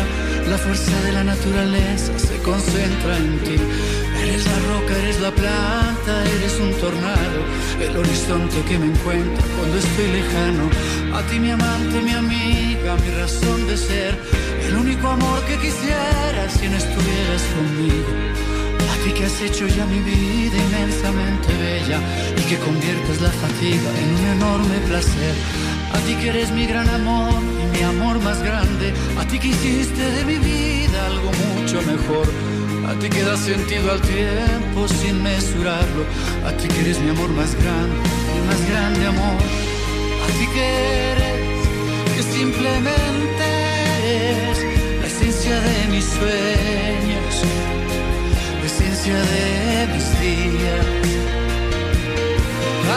la 0.50 0.58
fuerza 0.58 1.00
de 1.02 1.12
la 1.12 1.22
naturaleza 1.22 2.18
se 2.18 2.36
concentra 2.42 3.16
en 3.16 3.38
ti. 3.44 3.56
Eres 4.22 4.44
la 4.46 4.58
roca, 4.70 4.92
eres 4.98 5.20
la 5.20 5.30
planta, 5.30 6.12
eres 6.36 6.58
un 6.58 6.72
tornado, 6.72 7.40
el 7.80 7.96
horizonte 7.96 8.60
que 8.68 8.76
me 8.76 8.86
encuentra 8.86 9.44
cuando 9.56 9.78
estoy 9.78 10.08
lejano. 10.18 10.64
A 11.14 11.22
ti 11.28 11.38
mi 11.38 11.50
amante, 11.52 12.00
mi 12.02 12.10
amiga, 12.10 12.96
mi 12.96 13.10
razón 13.22 13.64
de 13.68 13.76
ser, 13.76 14.18
el 14.66 14.74
único 14.74 15.06
amor 15.08 15.40
que 15.44 15.56
quisiera 15.56 16.42
si 16.50 16.68
no 16.68 16.76
estuvieras 16.76 17.42
conmigo. 17.54 18.10
A 18.92 18.94
ti 19.04 19.12
que 19.12 19.26
has 19.26 19.40
hecho 19.42 19.68
ya 19.68 19.86
mi 19.86 20.00
vida 20.00 20.56
inmensamente 20.66 21.48
bella 21.62 22.00
y 22.36 22.42
que 22.48 22.58
conviertes 22.58 23.20
la 23.20 23.30
fatiga 23.30 23.90
en 24.02 24.08
un 24.18 24.26
enorme 24.36 24.76
placer. 24.88 25.34
A 25.94 25.98
ti 26.06 26.14
que 26.14 26.28
eres 26.28 26.50
mi 26.50 26.66
gran 26.66 26.88
amor 26.88 27.34
y 27.62 27.76
mi 27.76 27.82
amor 27.82 28.20
más 28.20 28.42
grande, 28.42 28.92
a 29.18 29.24
ti 29.24 29.38
que 29.38 29.48
hiciste 29.48 30.10
de 30.16 30.24
mi 30.24 30.38
vida 30.38 31.06
algo 31.06 31.30
mucho 31.54 31.80
mejor. 31.82 32.26
A 32.88 32.94
ti 32.94 33.08
que 33.08 33.22
da 33.22 33.36
sentido 33.36 33.92
al 33.92 34.00
tiempo 34.00 34.88
sin 34.88 35.22
mesurarlo. 35.22 36.02
A 36.44 36.50
ti 36.52 36.66
que 36.68 36.80
eres 36.80 36.98
mi 36.98 37.10
amor 37.10 37.30
más 37.30 37.54
grande, 37.54 37.96
mi 38.34 38.40
más 38.48 38.60
grande 38.70 39.06
amor. 39.06 39.40
A 40.24 40.28
ti 40.38 40.46
que 40.54 40.66
eres, 41.12 41.66
que 42.16 42.22
simplemente 42.38 43.46
eres 44.02 44.58
la 45.00 45.06
esencia 45.06 45.60
de 45.60 45.76
mis 45.92 46.04
sueños, 46.04 47.34
la 48.60 48.66
esencia 48.66 49.16
de 49.32 49.86
mis 49.92 50.06
días. 50.20 50.86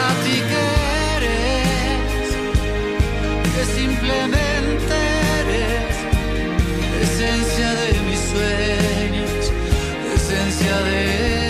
A 0.02 0.08
ti 0.24 0.36
que 0.50 0.73
simplemente 3.66 4.94
eres 5.40 5.96
esencia 7.02 7.74
de 7.74 8.00
mis 8.06 8.20
sueños 8.20 9.52
esencia 10.14 10.76
de 10.80 11.43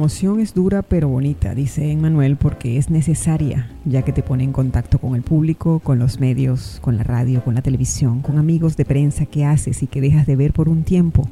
promoción 0.00 0.40
es 0.40 0.54
dura 0.54 0.80
pero 0.80 1.08
bonita, 1.08 1.54
dice 1.54 1.92
Emmanuel, 1.92 2.36
porque 2.36 2.78
es 2.78 2.88
necesaria, 2.88 3.70
ya 3.84 4.00
que 4.00 4.14
te 4.14 4.22
pone 4.22 4.44
en 4.44 4.52
contacto 4.54 4.98
con 4.98 5.14
el 5.14 5.20
público, 5.20 5.80
con 5.80 5.98
los 5.98 6.20
medios, 6.20 6.78
con 6.80 6.96
la 6.96 7.04
radio, 7.04 7.44
con 7.44 7.54
la 7.54 7.60
televisión, 7.60 8.22
con 8.22 8.38
amigos 8.38 8.78
de 8.78 8.86
prensa 8.86 9.26
que 9.26 9.44
haces 9.44 9.82
y 9.82 9.86
que 9.88 10.00
dejas 10.00 10.26
de 10.26 10.36
ver 10.36 10.54
por 10.54 10.70
un 10.70 10.84
tiempo. 10.84 11.28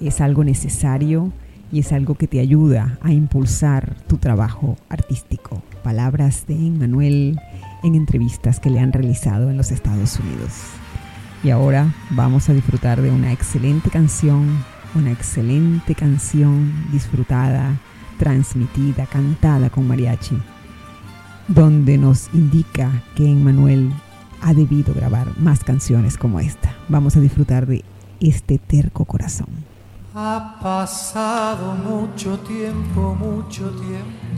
Es 0.00 0.22
algo 0.22 0.42
necesario 0.42 1.34
y 1.70 1.80
es 1.80 1.92
algo 1.92 2.14
que 2.14 2.26
te 2.26 2.40
ayuda 2.40 2.98
a 3.02 3.12
impulsar 3.12 3.94
tu 4.06 4.16
trabajo 4.16 4.78
artístico. 4.88 5.62
Palabras 5.82 6.46
de 6.46 6.54
Emmanuel 6.54 7.38
en 7.82 7.94
entrevistas 7.94 8.58
que 8.58 8.70
le 8.70 8.80
han 8.80 8.94
realizado 8.94 9.50
en 9.50 9.58
los 9.58 9.70
Estados 9.70 10.18
Unidos. 10.18 10.62
Y 11.44 11.50
ahora 11.50 11.92
vamos 12.08 12.48
a 12.48 12.54
disfrutar 12.54 13.02
de 13.02 13.10
una 13.10 13.32
excelente 13.32 13.90
canción 13.90 14.64
una 14.94 15.10
excelente 15.10 15.94
canción 15.94 16.72
disfrutada, 16.90 17.78
transmitida, 18.18 19.06
cantada 19.06 19.70
con 19.70 19.88
mariachi, 19.88 20.38
donde 21.48 21.98
nos 21.98 22.28
indica 22.34 23.02
que 23.14 23.30
Emmanuel 23.30 23.92
ha 24.40 24.54
debido 24.54 24.92
grabar 24.94 25.26
más 25.38 25.64
canciones 25.64 26.16
como 26.16 26.40
esta. 26.40 26.74
Vamos 26.88 27.16
a 27.16 27.20
disfrutar 27.20 27.66
de 27.66 27.84
este 28.20 28.58
terco 28.58 29.04
corazón. 29.04 29.48
Ha 30.14 30.58
pasado 30.62 31.74
mucho 31.74 32.38
tiempo, 32.40 33.14
mucho 33.14 33.70
tiempo. 33.70 34.32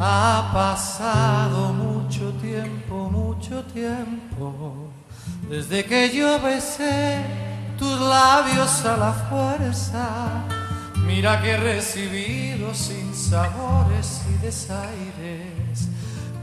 Ha 0.00 0.50
pasado 0.52 1.72
mucho 1.74 1.89
tiempo, 2.10 3.08
mucho 3.08 3.62
tiempo, 3.66 4.90
desde 5.48 5.84
que 5.84 6.10
yo 6.10 6.40
besé 6.40 7.24
tus 7.78 8.00
labios 8.00 8.84
a 8.84 8.96
la 8.96 9.12
fuerza. 9.12 10.44
Mira 11.06 11.40
que 11.40 11.52
he 11.52 11.56
recibido 11.56 12.74
sin 12.74 13.14
sabores 13.14 14.22
y 14.28 14.44
desaires. 14.44 15.88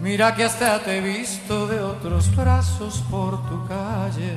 Mira 0.01 0.33
que 0.35 0.45
hasta 0.45 0.79
te 0.79 0.97
he 0.97 1.01
visto 1.01 1.67
de 1.67 1.81
otros 1.81 2.33
brazos 2.35 3.03
por 3.09 3.47
tu 3.49 3.67
calle. 3.67 4.35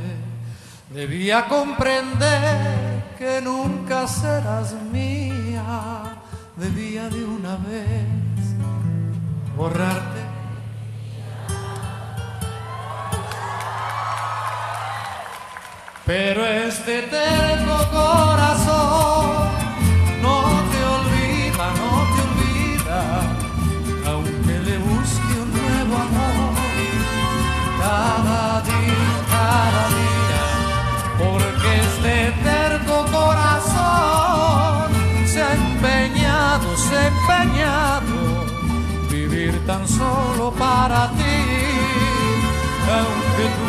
Debía 0.93 1.47
comprender 1.47 3.05
que 3.17 3.41
nunca 3.41 4.09
serás 4.09 4.75
mía. 4.93 6.17
Debía 6.57 7.09
de 7.09 7.25
una 7.25 7.57
vez 7.57 8.21
borrarte. 9.57 10.30
Pero 16.13 16.45
este 16.45 17.03
terco 17.03 17.77
corazón 17.93 19.49
no 20.21 20.39
te 20.73 20.81
olvida, 20.97 21.67
no 21.81 21.93
te 22.13 22.21
olvida, 22.29 23.01
aunque 24.11 24.55
le 24.59 24.77
busque 24.79 25.33
un 25.45 25.51
nuevo 25.53 25.95
amor 26.07 26.55
cada 27.79 28.61
día, 28.63 29.13
cada 29.37 29.85
día, 30.01 30.45
porque 31.17 31.71
este 31.87 32.17
terco 32.43 32.97
corazón 33.13 34.91
se 35.27 35.41
ha 35.41 35.53
empeñado, 35.55 36.77
se 36.77 36.97
ha 36.97 37.07
empeñado 37.07 38.17
vivir 39.13 39.65
tan 39.65 39.87
solo 39.87 40.51
para 40.59 41.09
ti, 41.13 41.41
aunque 42.99 43.45
tú 43.57 43.69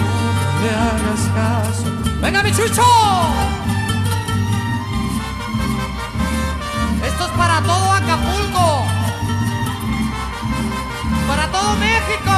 le 0.63 0.69
hagas 0.71 1.23
caso. 1.35 1.90
¡Venga, 2.31 2.43
mi 2.43 2.51
chucho! 2.53 2.81
Esto 7.05 7.25
es 7.25 7.31
para 7.31 7.59
todo 7.59 7.91
Acapulco, 7.91 8.85
para 11.27 11.47
todo 11.51 11.75
México 11.75 12.37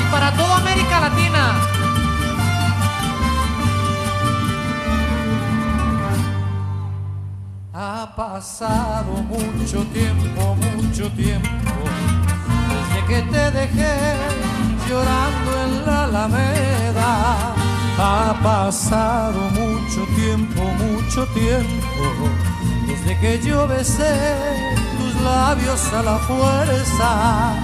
y 0.00 0.10
para 0.10 0.32
toda 0.32 0.56
América 0.56 1.00
Latina. 1.00 1.54
Ha 7.74 8.16
pasado 8.16 9.12
mucho 9.28 9.84
tiempo, 9.92 10.56
mucho 10.76 11.10
tiempo, 11.10 11.74
desde 12.70 13.06
que 13.06 13.22
te 13.32 13.50
dejé 13.50 14.16
llorando 14.88 15.62
en 15.62 15.84
la 15.84 16.04
alameda. 16.04 17.61
Ha 17.98 18.34
pasado 18.42 19.38
mucho 19.50 20.04
tiempo, 20.16 20.62
mucho 20.62 21.26
tiempo, 21.26 22.04
desde 22.86 23.18
que 23.20 23.40
yo 23.46 23.68
besé 23.68 24.34
tus 24.98 25.22
labios 25.22 25.92
a 25.92 26.02
la 26.02 26.18
fuerza. 26.18 27.54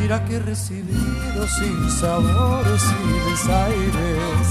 Mira 0.00 0.24
que 0.24 0.36
he 0.36 0.38
recibido 0.40 1.46
sin 1.58 1.90
sabores 1.90 2.82
y 2.82 3.30
desaires. 3.30 4.46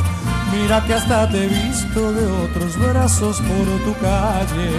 Mira 0.51 0.83
que 0.85 0.93
hasta 0.93 1.29
te 1.29 1.45
he 1.45 1.47
visto 1.47 2.11
de 2.11 2.25
otros 2.25 2.77
brazos 2.77 3.37
por 3.37 3.65
tu 3.85 3.99
calle. 3.99 4.71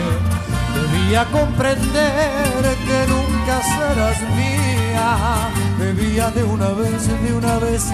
Debía 0.75 1.25
comprender 1.27 2.77
que 2.87 3.07
nunca 3.09 3.63
serás 3.63 4.21
mía. 4.37 5.51
Debía 5.79 6.31
de 6.31 6.45
una 6.45 6.69
vez, 6.69 7.09
de 7.09 7.33
una 7.35 7.59
vez, 7.59 7.85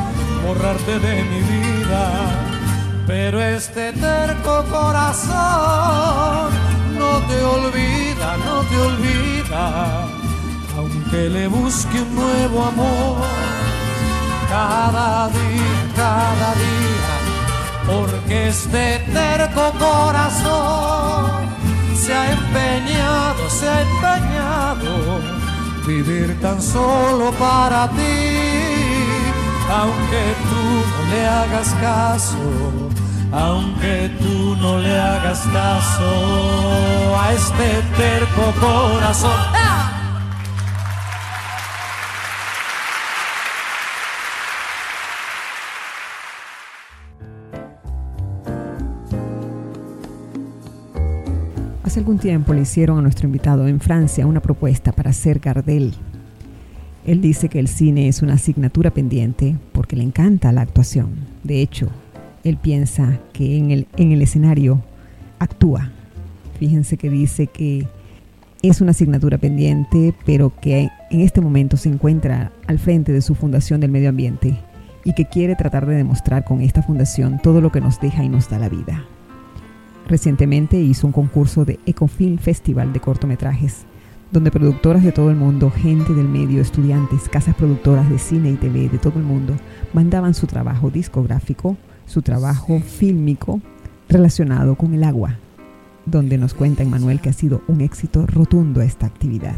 borrarte 0.46 0.98
de 0.98 1.22
mi 1.24 1.40
vida. 1.40 2.51
Pero 3.06 3.40
este 3.40 3.92
terco 3.92 4.64
corazón 4.70 6.50
no 6.98 7.18
te 7.28 7.42
olvida, 7.42 8.36
no 8.46 8.62
te 8.62 8.76
olvida. 8.80 10.06
Aunque 10.76 11.28
le 11.28 11.48
busque 11.48 12.00
un 12.00 12.14
nuevo 12.14 12.64
amor, 12.64 13.18
cada 14.48 15.28
día, 15.28 15.92
cada 15.94 16.54
día, 16.54 17.14
porque 17.86 18.48
este 18.48 18.98
terco 19.12 19.72
corazón 19.78 21.42
se 21.94 22.14
ha 22.14 22.32
empeñado, 22.32 23.50
se 23.50 23.68
ha 23.68 23.80
empeñado 23.82 25.20
vivir 25.86 26.40
tan 26.40 26.60
solo 26.62 27.32
para 27.32 27.88
ti, 27.88 28.28
aunque 29.70 30.34
tú 30.48 30.64
no 30.90 31.14
le 31.14 31.26
hagas 31.26 31.74
caso, 31.80 32.38
aunque 33.32 34.10
tú 34.20 34.56
no 34.56 34.78
le 34.78 34.98
hagas 34.98 35.40
caso 35.52 37.16
a 37.18 37.32
este 37.32 37.82
terco 37.96 38.52
corazón. 38.60 39.30
Hace 51.82 52.00
algún 52.00 52.18
tiempo 52.18 52.54
le 52.54 52.62
hicieron 52.62 52.98
a 52.98 53.02
nuestro 53.02 53.26
invitado 53.26 53.66
en 53.66 53.80
Francia 53.80 54.26
una 54.26 54.40
propuesta 54.40 54.92
para 54.92 55.12
ser 55.12 55.40
Gardel. 55.40 55.94
Él 57.04 57.20
dice 57.20 57.48
que 57.48 57.58
el 57.58 57.68
cine 57.68 58.08
es 58.08 58.22
una 58.22 58.34
asignatura 58.34 58.90
pendiente 58.92 59.56
porque 59.72 59.96
le 59.96 60.04
encanta 60.04 60.52
la 60.52 60.60
actuación. 60.62 61.10
De 61.42 61.60
hecho, 61.60 61.90
él 62.44 62.56
piensa 62.56 63.18
que 63.32 63.56
en 63.56 63.70
el, 63.70 63.86
en 63.96 64.12
el 64.12 64.22
escenario 64.22 64.82
actúa. 65.38 65.90
Fíjense 66.58 66.96
que 66.96 67.10
dice 67.10 67.46
que 67.46 67.86
es 68.62 68.80
una 68.80 68.92
asignatura 68.92 69.38
pendiente, 69.38 70.14
pero 70.24 70.52
que 70.60 70.88
en 71.10 71.20
este 71.20 71.40
momento 71.40 71.76
se 71.76 71.88
encuentra 71.88 72.52
al 72.66 72.78
frente 72.78 73.12
de 73.12 73.20
su 73.20 73.34
Fundación 73.34 73.80
del 73.80 73.90
Medio 73.90 74.08
Ambiente 74.08 74.56
y 75.04 75.14
que 75.14 75.24
quiere 75.24 75.56
tratar 75.56 75.86
de 75.86 75.96
demostrar 75.96 76.44
con 76.44 76.60
esta 76.60 76.82
fundación 76.82 77.40
todo 77.42 77.60
lo 77.60 77.72
que 77.72 77.80
nos 77.80 78.00
deja 78.00 78.22
y 78.22 78.28
nos 78.28 78.48
da 78.48 78.58
la 78.58 78.68
vida. 78.68 79.04
Recientemente 80.08 80.80
hizo 80.80 81.06
un 81.06 81.12
concurso 81.12 81.64
de 81.64 81.80
Ecofilm 81.86 82.38
Festival 82.38 82.92
de 82.92 83.00
cortometrajes, 83.00 83.84
donde 84.30 84.50
productoras 84.50 85.02
de 85.02 85.12
todo 85.12 85.30
el 85.30 85.36
mundo, 85.36 85.70
gente 85.70 86.12
del 86.14 86.28
medio, 86.28 86.62
estudiantes, 86.62 87.28
casas 87.28 87.54
productoras 87.54 88.08
de 88.08 88.18
cine 88.18 88.50
y 88.50 88.56
TV 88.56 88.88
de 88.88 88.98
todo 88.98 89.18
el 89.18 89.24
mundo, 89.24 89.54
mandaban 89.92 90.34
su 90.34 90.46
trabajo 90.46 90.90
discográfico, 90.90 91.76
su 92.12 92.20
trabajo 92.20 92.78
fílmico 92.80 93.60
relacionado 94.08 94.74
con 94.74 94.92
el 94.92 95.02
agua, 95.02 95.38
donde 96.04 96.36
nos 96.36 96.52
cuenta 96.52 96.82
Emanuel 96.82 97.22
que 97.22 97.30
ha 97.30 97.32
sido 97.32 97.62
un 97.68 97.80
éxito 97.80 98.26
rotundo 98.26 98.82
esta 98.82 99.06
actividad. 99.06 99.56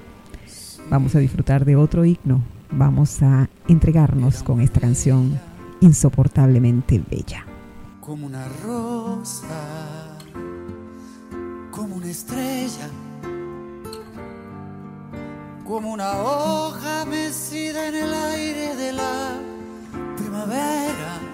Vamos 0.88 1.16
a 1.16 1.18
disfrutar 1.18 1.64
de 1.64 1.74
otro 1.74 2.04
himno, 2.04 2.42
vamos 2.70 3.22
a 3.22 3.48
entregarnos 3.66 4.44
con 4.44 4.60
esta 4.60 4.80
canción 4.80 5.40
insoportablemente 5.80 7.02
bella. 7.10 7.44
Como 8.00 8.26
una 8.26 8.46
rosa 8.64 10.14
como 11.72 11.96
una 11.96 12.06
estrella, 12.06 12.88
como 15.66 15.92
una 15.92 16.22
hoja 16.22 17.04
mecida 17.04 17.88
en 17.88 17.94
el 17.96 18.14
aire 18.14 18.76
de 18.76 18.92
la 18.92 19.32
primavera. 20.16 21.33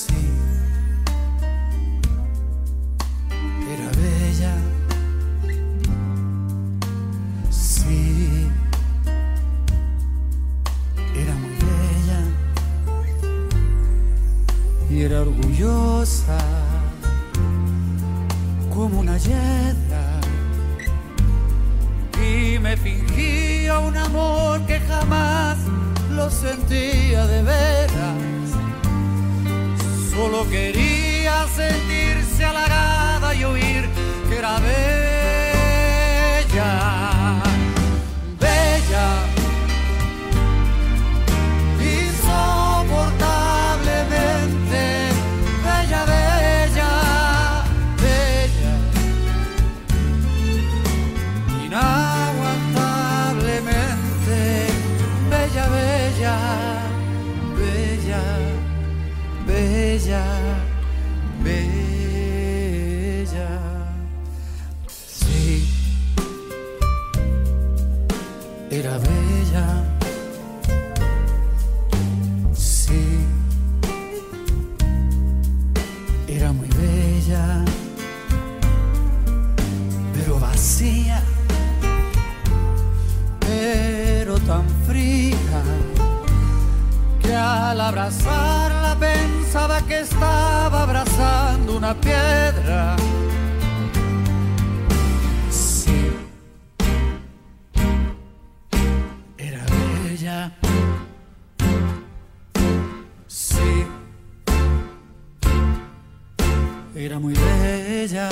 era 107.05 107.19
muy 107.19 107.33
bella. 107.33 108.29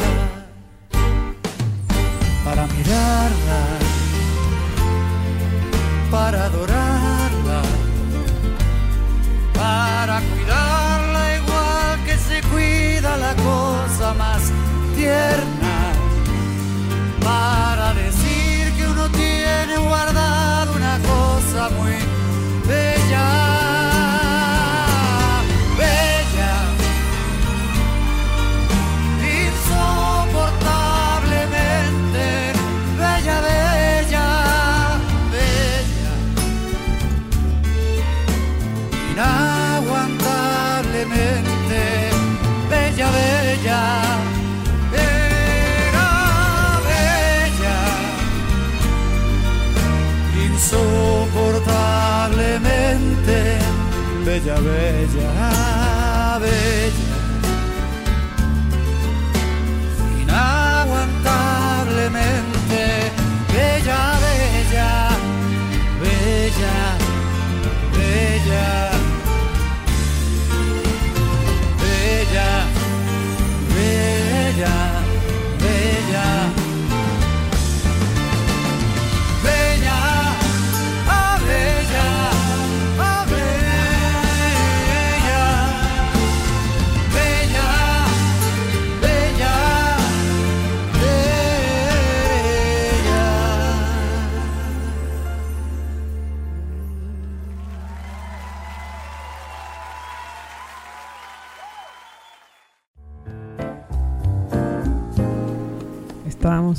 Para 2.45 2.67
mirarla, 2.67 3.28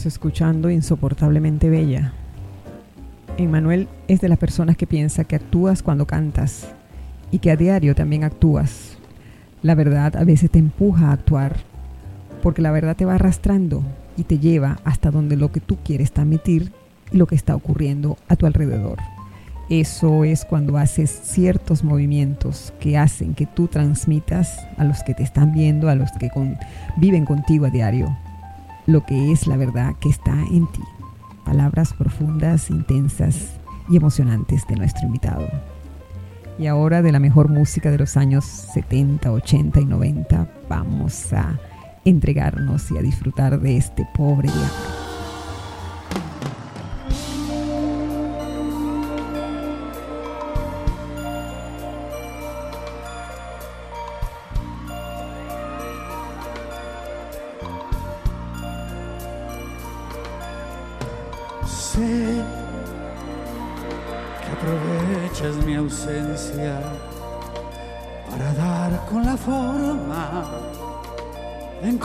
escuchando 0.07 0.71
Insoportablemente 0.71 1.69
Bella. 1.69 2.13
Emmanuel 3.37 3.89
es 4.09 4.21
de 4.21 4.29
las 4.29 4.39
personas 4.39 4.77
que 4.77 4.87
piensa 4.87 5.25
que 5.25 5.37
actúas 5.37 5.83
cuando 5.83 6.07
cantas 6.07 6.69
y 7.31 7.41
que 7.41 7.51
a 7.51 7.57
diario 7.57 7.95
también 7.95 8.25
actúas. 8.25 8.97
La 9.63 9.75
verdad 9.75 10.17
a 10.17 10.25
veces 10.25 10.51
te 10.51 10.59
empuja 10.59 11.09
a 11.09 11.13
actuar 11.13 11.57
porque 12.43 12.63
la 12.63 12.71
verdad 12.71 12.97
te 12.97 13.05
va 13.05 13.17
arrastrando 13.17 13.83
y 14.17 14.25
te 14.25 14.39
lleva 14.39 14.79
hasta 14.85 15.11
donde 15.11 15.37
lo 15.37 15.53
que 15.53 15.61
tú 15.61 15.77
quieres 15.85 16.11
transmitir 16.11 16.73
y 17.13 17.19
lo 17.19 17.27
que 17.27 17.35
está 17.35 17.55
ocurriendo 17.55 18.17
a 18.29 18.37
tu 18.37 18.47
alrededor. 18.47 18.97
Eso 19.69 20.25
es 20.25 20.47
cuando 20.47 20.79
haces 20.79 21.11
ciertos 21.11 21.85
movimientos 21.85 22.73
que 22.81 22.97
hacen 22.97 23.35
que 23.35 23.47
tú 23.47 23.69
transmitas 23.69 24.67
a 24.79 24.85
los 24.85 25.03
que 25.03 25.15
te 25.15 25.23
están 25.23 25.53
viendo, 25.53 25.91
a 25.91 25.95
los 25.95 26.11
que 26.13 26.31
viven 26.97 27.25
contigo 27.25 27.67
a 27.67 27.71
diario, 27.71 28.17
lo 28.91 29.07
que 29.07 29.33
es 29.33 29.47
la 29.47 29.57
verdad 29.57 29.95
que 30.01 30.09
está 30.09 30.33
en 30.33 30.67
ti. 30.67 30.83
Palabras 31.45 31.93
profundas, 31.93 32.71
intensas 32.71 33.59
y 33.89 33.97
emocionantes 33.97 34.67
de 34.69 34.77
nuestro 34.77 35.07
invitado. 35.07 35.49
Y 36.59 36.67
ahora 36.67 37.01
de 37.01 37.13
la 37.13 37.21
mejor 37.21 37.49
música 37.49 37.91
de 37.91 37.99
los 37.99 38.17
años 38.17 38.45
70, 38.45 39.33
80 39.33 39.81
y 39.81 39.85
90 39.85 40.53
vamos 40.69 41.33
a 41.33 41.59
entregarnos 42.05 42.91
y 42.91 42.99
a 42.99 43.03
disfrutar 43.03 43.61
de 43.61 43.77
este 43.77 44.07
pobre 44.15 44.49
diablo. 44.49 45.10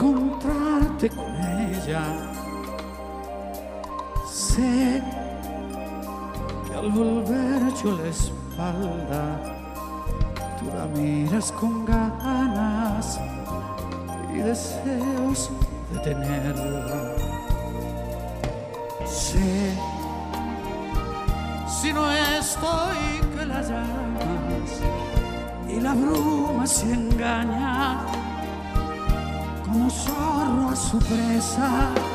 Encontrarte 0.06 1.10
con 1.10 1.34
ella. 1.36 2.04
Sé 4.26 5.02
que 6.66 6.74
al 6.74 6.90
volver 6.90 7.74
yo 7.82 7.92
la 7.92 8.08
espalda, 8.08 9.40
tú 10.58 10.66
la 10.76 10.86
miras 10.96 11.52
con 11.52 11.84
ganas 11.84 13.20
y 14.32 14.38
deseos 14.38 15.50
de 15.92 15.98
tenerla. 16.00 17.14
Sé 19.04 19.74
si 21.80 21.92
no 21.92 22.10
estoy 22.10 23.20
que 23.36 23.46
la 23.46 23.62
llamas 23.62 24.80
y 25.68 25.80
la 25.80 25.94
bruma 25.94 26.66
se 26.66 26.92
engaña 26.92 28.25
como 29.76 29.90
zorro 29.90 30.70
a 30.70 30.74
su 30.76 30.98
presa 31.00 32.05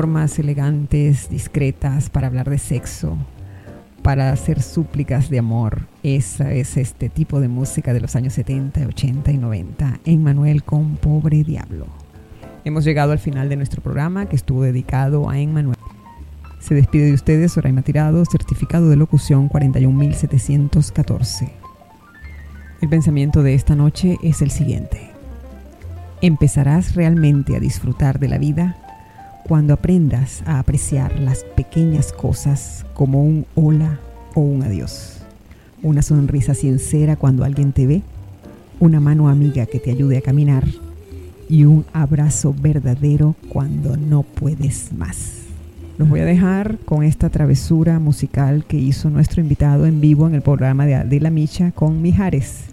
formas 0.00 0.38
elegantes, 0.38 1.28
discretas 1.28 2.08
para 2.08 2.28
hablar 2.28 2.48
de 2.48 2.56
sexo, 2.56 3.18
para 4.00 4.32
hacer 4.32 4.62
súplicas 4.62 5.28
de 5.28 5.38
amor. 5.38 5.88
Esa 6.02 6.54
es 6.54 6.78
este 6.78 7.10
tipo 7.10 7.38
de 7.38 7.48
música 7.48 7.92
de 7.92 8.00
los 8.00 8.16
años 8.16 8.32
70, 8.32 8.86
80 8.86 9.30
y 9.30 9.36
90 9.36 10.00
en 10.06 10.22
Manuel 10.22 10.62
con 10.62 10.96
Pobre 10.96 11.44
Diablo. 11.44 11.84
Hemos 12.64 12.86
llegado 12.86 13.12
al 13.12 13.18
final 13.18 13.50
de 13.50 13.56
nuestro 13.56 13.82
programa 13.82 14.24
que 14.24 14.36
estuvo 14.36 14.62
dedicado 14.62 15.28
a 15.28 15.38
Emmanuel. 15.38 15.76
Se 16.60 16.74
despide 16.74 17.04
de 17.04 17.12
ustedes 17.12 17.52
Soraima 17.52 17.82
Tirado, 17.82 18.24
certificado 18.24 18.88
de 18.88 18.96
locución 18.96 19.48
41714. 19.48 21.52
El 22.80 22.88
pensamiento 22.88 23.42
de 23.42 23.52
esta 23.52 23.76
noche 23.76 24.16
es 24.22 24.40
el 24.40 24.50
siguiente. 24.50 25.10
¿Empezarás 26.22 26.94
realmente 26.94 27.54
a 27.54 27.60
disfrutar 27.60 28.18
de 28.18 28.28
la 28.28 28.38
vida 28.38 28.78
cuando 29.44 29.74
aprendas 29.74 30.42
a 30.46 30.58
apreciar 30.58 31.18
las 31.20 31.44
pequeñas 31.44 32.12
cosas 32.12 32.84
como 32.94 33.24
un 33.24 33.46
hola 33.54 33.98
o 34.34 34.40
un 34.40 34.62
adiós. 34.62 35.18
Una 35.82 36.02
sonrisa 36.02 36.54
sincera 36.54 37.16
cuando 37.16 37.44
alguien 37.44 37.72
te 37.72 37.86
ve, 37.86 38.02
una 38.78 39.00
mano 39.00 39.28
amiga 39.28 39.66
que 39.66 39.78
te 39.78 39.90
ayude 39.90 40.18
a 40.18 40.22
caminar 40.22 40.64
y 41.48 41.64
un 41.64 41.84
abrazo 41.92 42.54
verdadero 42.58 43.34
cuando 43.48 43.96
no 43.96 44.22
puedes 44.22 44.92
más. 44.92 45.40
Los 45.98 46.08
voy 46.08 46.20
a 46.20 46.24
dejar 46.24 46.78
con 46.86 47.02
esta 47.02 47.28
travesura 47.28 47.98
musical 47.98 48.64
que 48.66 48.78
hizo 48.78 49.10
nuestro 49.10 49.42
invitado 49.42 49.84
en 49.84 50.00
vivo 50.00 50.26
en 50.26 50.34
el 50.34 50.42
programa 50.42 50.86
de 50.86 50.94
Adela 50.94 51.28
Micha 51.28 51.72
con 51.72 52.00
Mijares. 52.00 52.69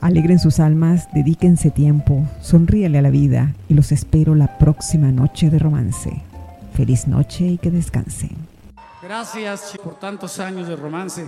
Alegren 0.00 0.38
sus 0.38 0.60
almas, 0.60 1.08
dedíquense 1.12 1.70
tiempo, 1.70 2.26
sonríele 2.40 2.98
a 2.98 3.02
la 3.02 3.10
vida 3.10 3.54
y 3.68 3.74
los 3.74 3.92
espero 3.92 4.34
la 4.34 4.56
próxima 4.56 5.12
noche 5.12 5.50
de 5.50 5.58
romance. 5.58 6.22
Feliz 6.72 7.06
noche 7.06 7.44
y 7.44 7.58
que 7.58 7.70
descansen. 7.70 8.30
Gracias 9.02 9.78
por 9.82 9.98
tantos 9.98 10.40
años 10.40 10.68
de 10.68 10.76
romance. 10.76 11.26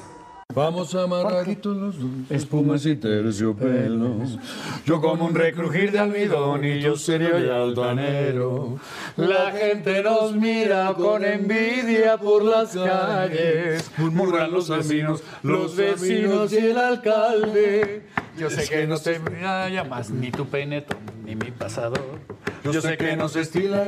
Vamos 0.54 0.94
amarraditos 0.94 1.76
los 1.76 1.98
dos, 1.98 2.10
espumas 2.28 2.84
y 2.84 2.96
terciopelos. 2.96 4.38
Yo 4.84 5.00
como 5.00 5.26
un 5.26 5.34
recrujir 5.34 5.92
de 5.92 5.98
almidón 5.98 6.64
y 6.64 6.80
yo 6.80 6.96
serio 6.96 7.38
y 7.42 7.48
altanero. 7.48 8.78
La 9.16 9.50
gente 9.52 10.02
nos 10.02 10.34
mira 10.34 10.92
con 10.94 11.24
envidia 11.24 12.18
por 12.18 12.44
las 12.44 12.74
calles. 12.74 13.90
Murmuran 13.96 14.50
los 14.50 14.68
vecinos, 14.68 15.22
los 15.42 15.74
vecinos 15.74 16.52
y 16.52 16.58
el 16.58 16.78
alcalde. 16.78 18.02
Yo 18.36 18.50
sé 18.50 18.68
que 18.68 18.86
no 18.86 18.98
te 18.98 19.20
llamas 19.40 20.10
ni 20.10 20.30
tu 20.30 20.46
peineto 20.46 20.96
ni 21.24 21.36
mi 21.36 21.50
pasador. 21.50 22.18
Yo 22.64 22.80
sé 22.80 22.96
que 22.96 23.16
no 23.16 23.28
se 23.28 23.40
estila 23.40 23.84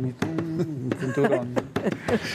ni 0.00 0.12
tu 0.12 0.26
cinturón. 0.98 1.54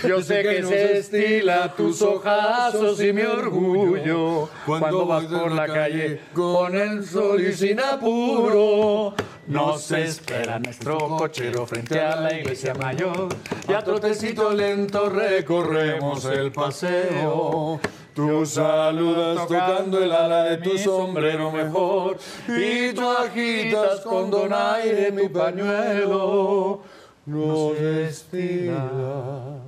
Yo 0.08 0.22
sé 0.22 0.42
que 0.42 0.64
se 0.64 0.98
estila 0.98 1.74
tus 1.76 2.02
ojazos 2.02 3.02
y 3.02 3.14
mi 3.14 3.22
orgullo 3.22 4.50
cuando 4.66 5.06
vas 5.06 5.26
por 5.26 5.52
la 5.52 5.68
calle 5.68 6.22
con 6.34 6.76
el 6.76 7.06
sol 7.06 7.42
y 7.46 7.54
sin 7.54 7.80
apuro. 7.80 9.14
Nos 9.48 9.92
espera 9.92 10.58
nuestro 10.60 10.98
cochero 10.98 11.66
frente 11.66 12.00
a 12.00 12.16
la 12.16 12.34
iglesia 12.34 12.74
mayor 12.74 13.28
y 13.68 13.74
a 13.74 13.84
trotecito 13.84 14.54
lento 14.54 15.10
recorremos 15.10 16.26
el 16.26 16.52
paseo. 16.52 17.80
Tú 18.14 18.46
saludas 18.46 19.48
tocando 19.48 20.04
el 20.04 20.12
ala 20.12 20.44
de 20.44 20.58
tu 20.58 20.78
sombrero 20.78 21.52
mejor 21.52 22.18
y 22.48 22.94
tú 22.94 23.10
agitas 23.10 24.02
con 24.02 24.30
donaire 24.30 25.12
mi 25.12 25.28
pañuelo. 25.30 26.82
Nos 27.26 27.78
estila. 27.78 29.60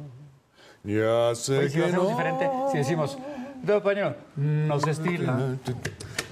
Ya 0.83 1.33
sé 1.33 1.71
que 1.71 1.91
no. 1.91 2.09
diferente 2.09 2.49
si 2.71 2.77
decimos, 2.77 3.17
de 3.63 4.15
nos 4.35 4.87
estila. 4.87 5.57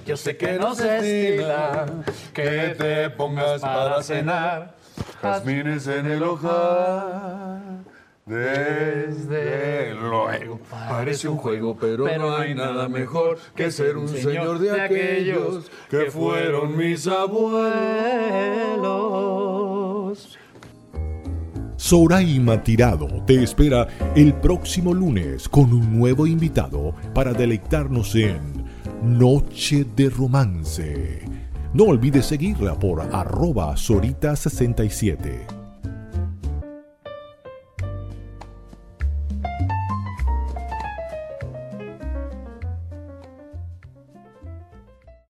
Yo 0.06 0.16
sé 0.16 0.36
que 0.36 0.52
no 0.58 0.74
se 0.74 0.98
estila 0.98 1.86
que 2.32 2.76
te 2.78 3.10
pongas 3.10 3.60
para 3.60 4.02
cenar 4.02 4.74
jazmines 5.20 5.86
en 5.86 6.06
el 6.06 6.22
hojar. 6.22 7.60
Desde 8.26 9.94
luego, 9.94 10.58
parece 10.70 11.28
un 11.28 11.36
juego, 11.36 11.76
pero, 11.78 12.06
no 12.16 12.34
hay 12.34 12.54
nada 12.54 12.88
mejor 12.88 13.38
que 13.54 13.70
ser 13.70 13.98
un 13.98 14.08
señor 14.08 14.58
de 14.60 14.80
aquellos 14.80 15.70
que 15.90 16.10
fueron 16.10 16.74
mis 16.74 17.06
abuelos. 17.06 17.68
Soraima 21.76 22.62
Tirado 22.62 23.22
te 23.26 23.42
espera 23.42 23.88
el 24.16 24.32
próximo 24.32 24.94
lunes 24.94 25.46
con 25.46 25.74
un 25.74 25.98
nuevo 25.98 26.26
invitado 26.26 26.94
para 27.12 27.34
deleitarnos 27.34 28.14
en 28.14 28.64
Noche 29.02 29.84
de 29.94 30.08
Romance. 30.08 31.20
No 31.74 31.84
olvides 31.84 32.24
seguirla 32.24 32.78
por 32.78 33.02
arroba 33.02 33.74
Sorita67. 33.74 35.63